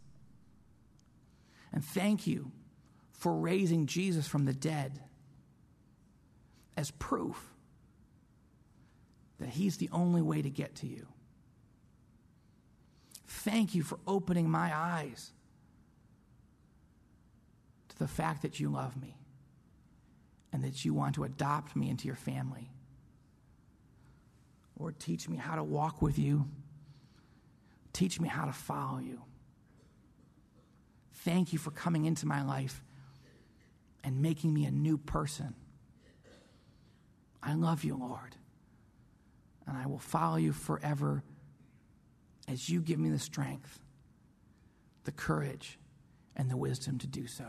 [1.74, 2.51] And thank you
[3.14, 4.99] for raising Jesus from the dead
[6.78, 7.55] as proof
[9.39, 11.08] that he's the only way to get to you.
[13.26, 15.32] Thank you for opening my eyes
[17.89, 19.18] to the fact that you love me
[20.53, 22.70] and that you want to adopt me into your family.
[24.80, 26.47] Lord, teach me how to walk with you.
[27.93, 29.21] Teach me how to follow you.
[31.13, 32.84] Thank you for coming into my life
[34.03, 35.55] and making me a new person.
[37.41, 38.36] I love you, Lord.
[39.65, 41.23] And I will follow you forever
[42.47, 43.80] as you give me the strength,
[45.03, 45.80] the courage,
[46.36, 47.45] and the wisdom to do so.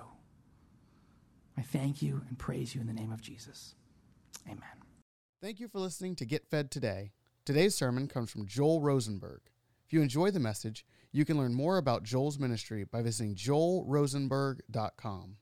[1.57, 3.75] I thank you and praise you in the name of Jesus.
[4.47, 4.63] Amen.
[5.43, 7.13] Thank you for listening to Get Fed Today.
[7.49, 9.41] Today's sermon comes from Joel Rosenberg.
[9.87, 15.37] If you enjoy the message, you can learn more about Joel's ministry by visiting joelrosenberg.com.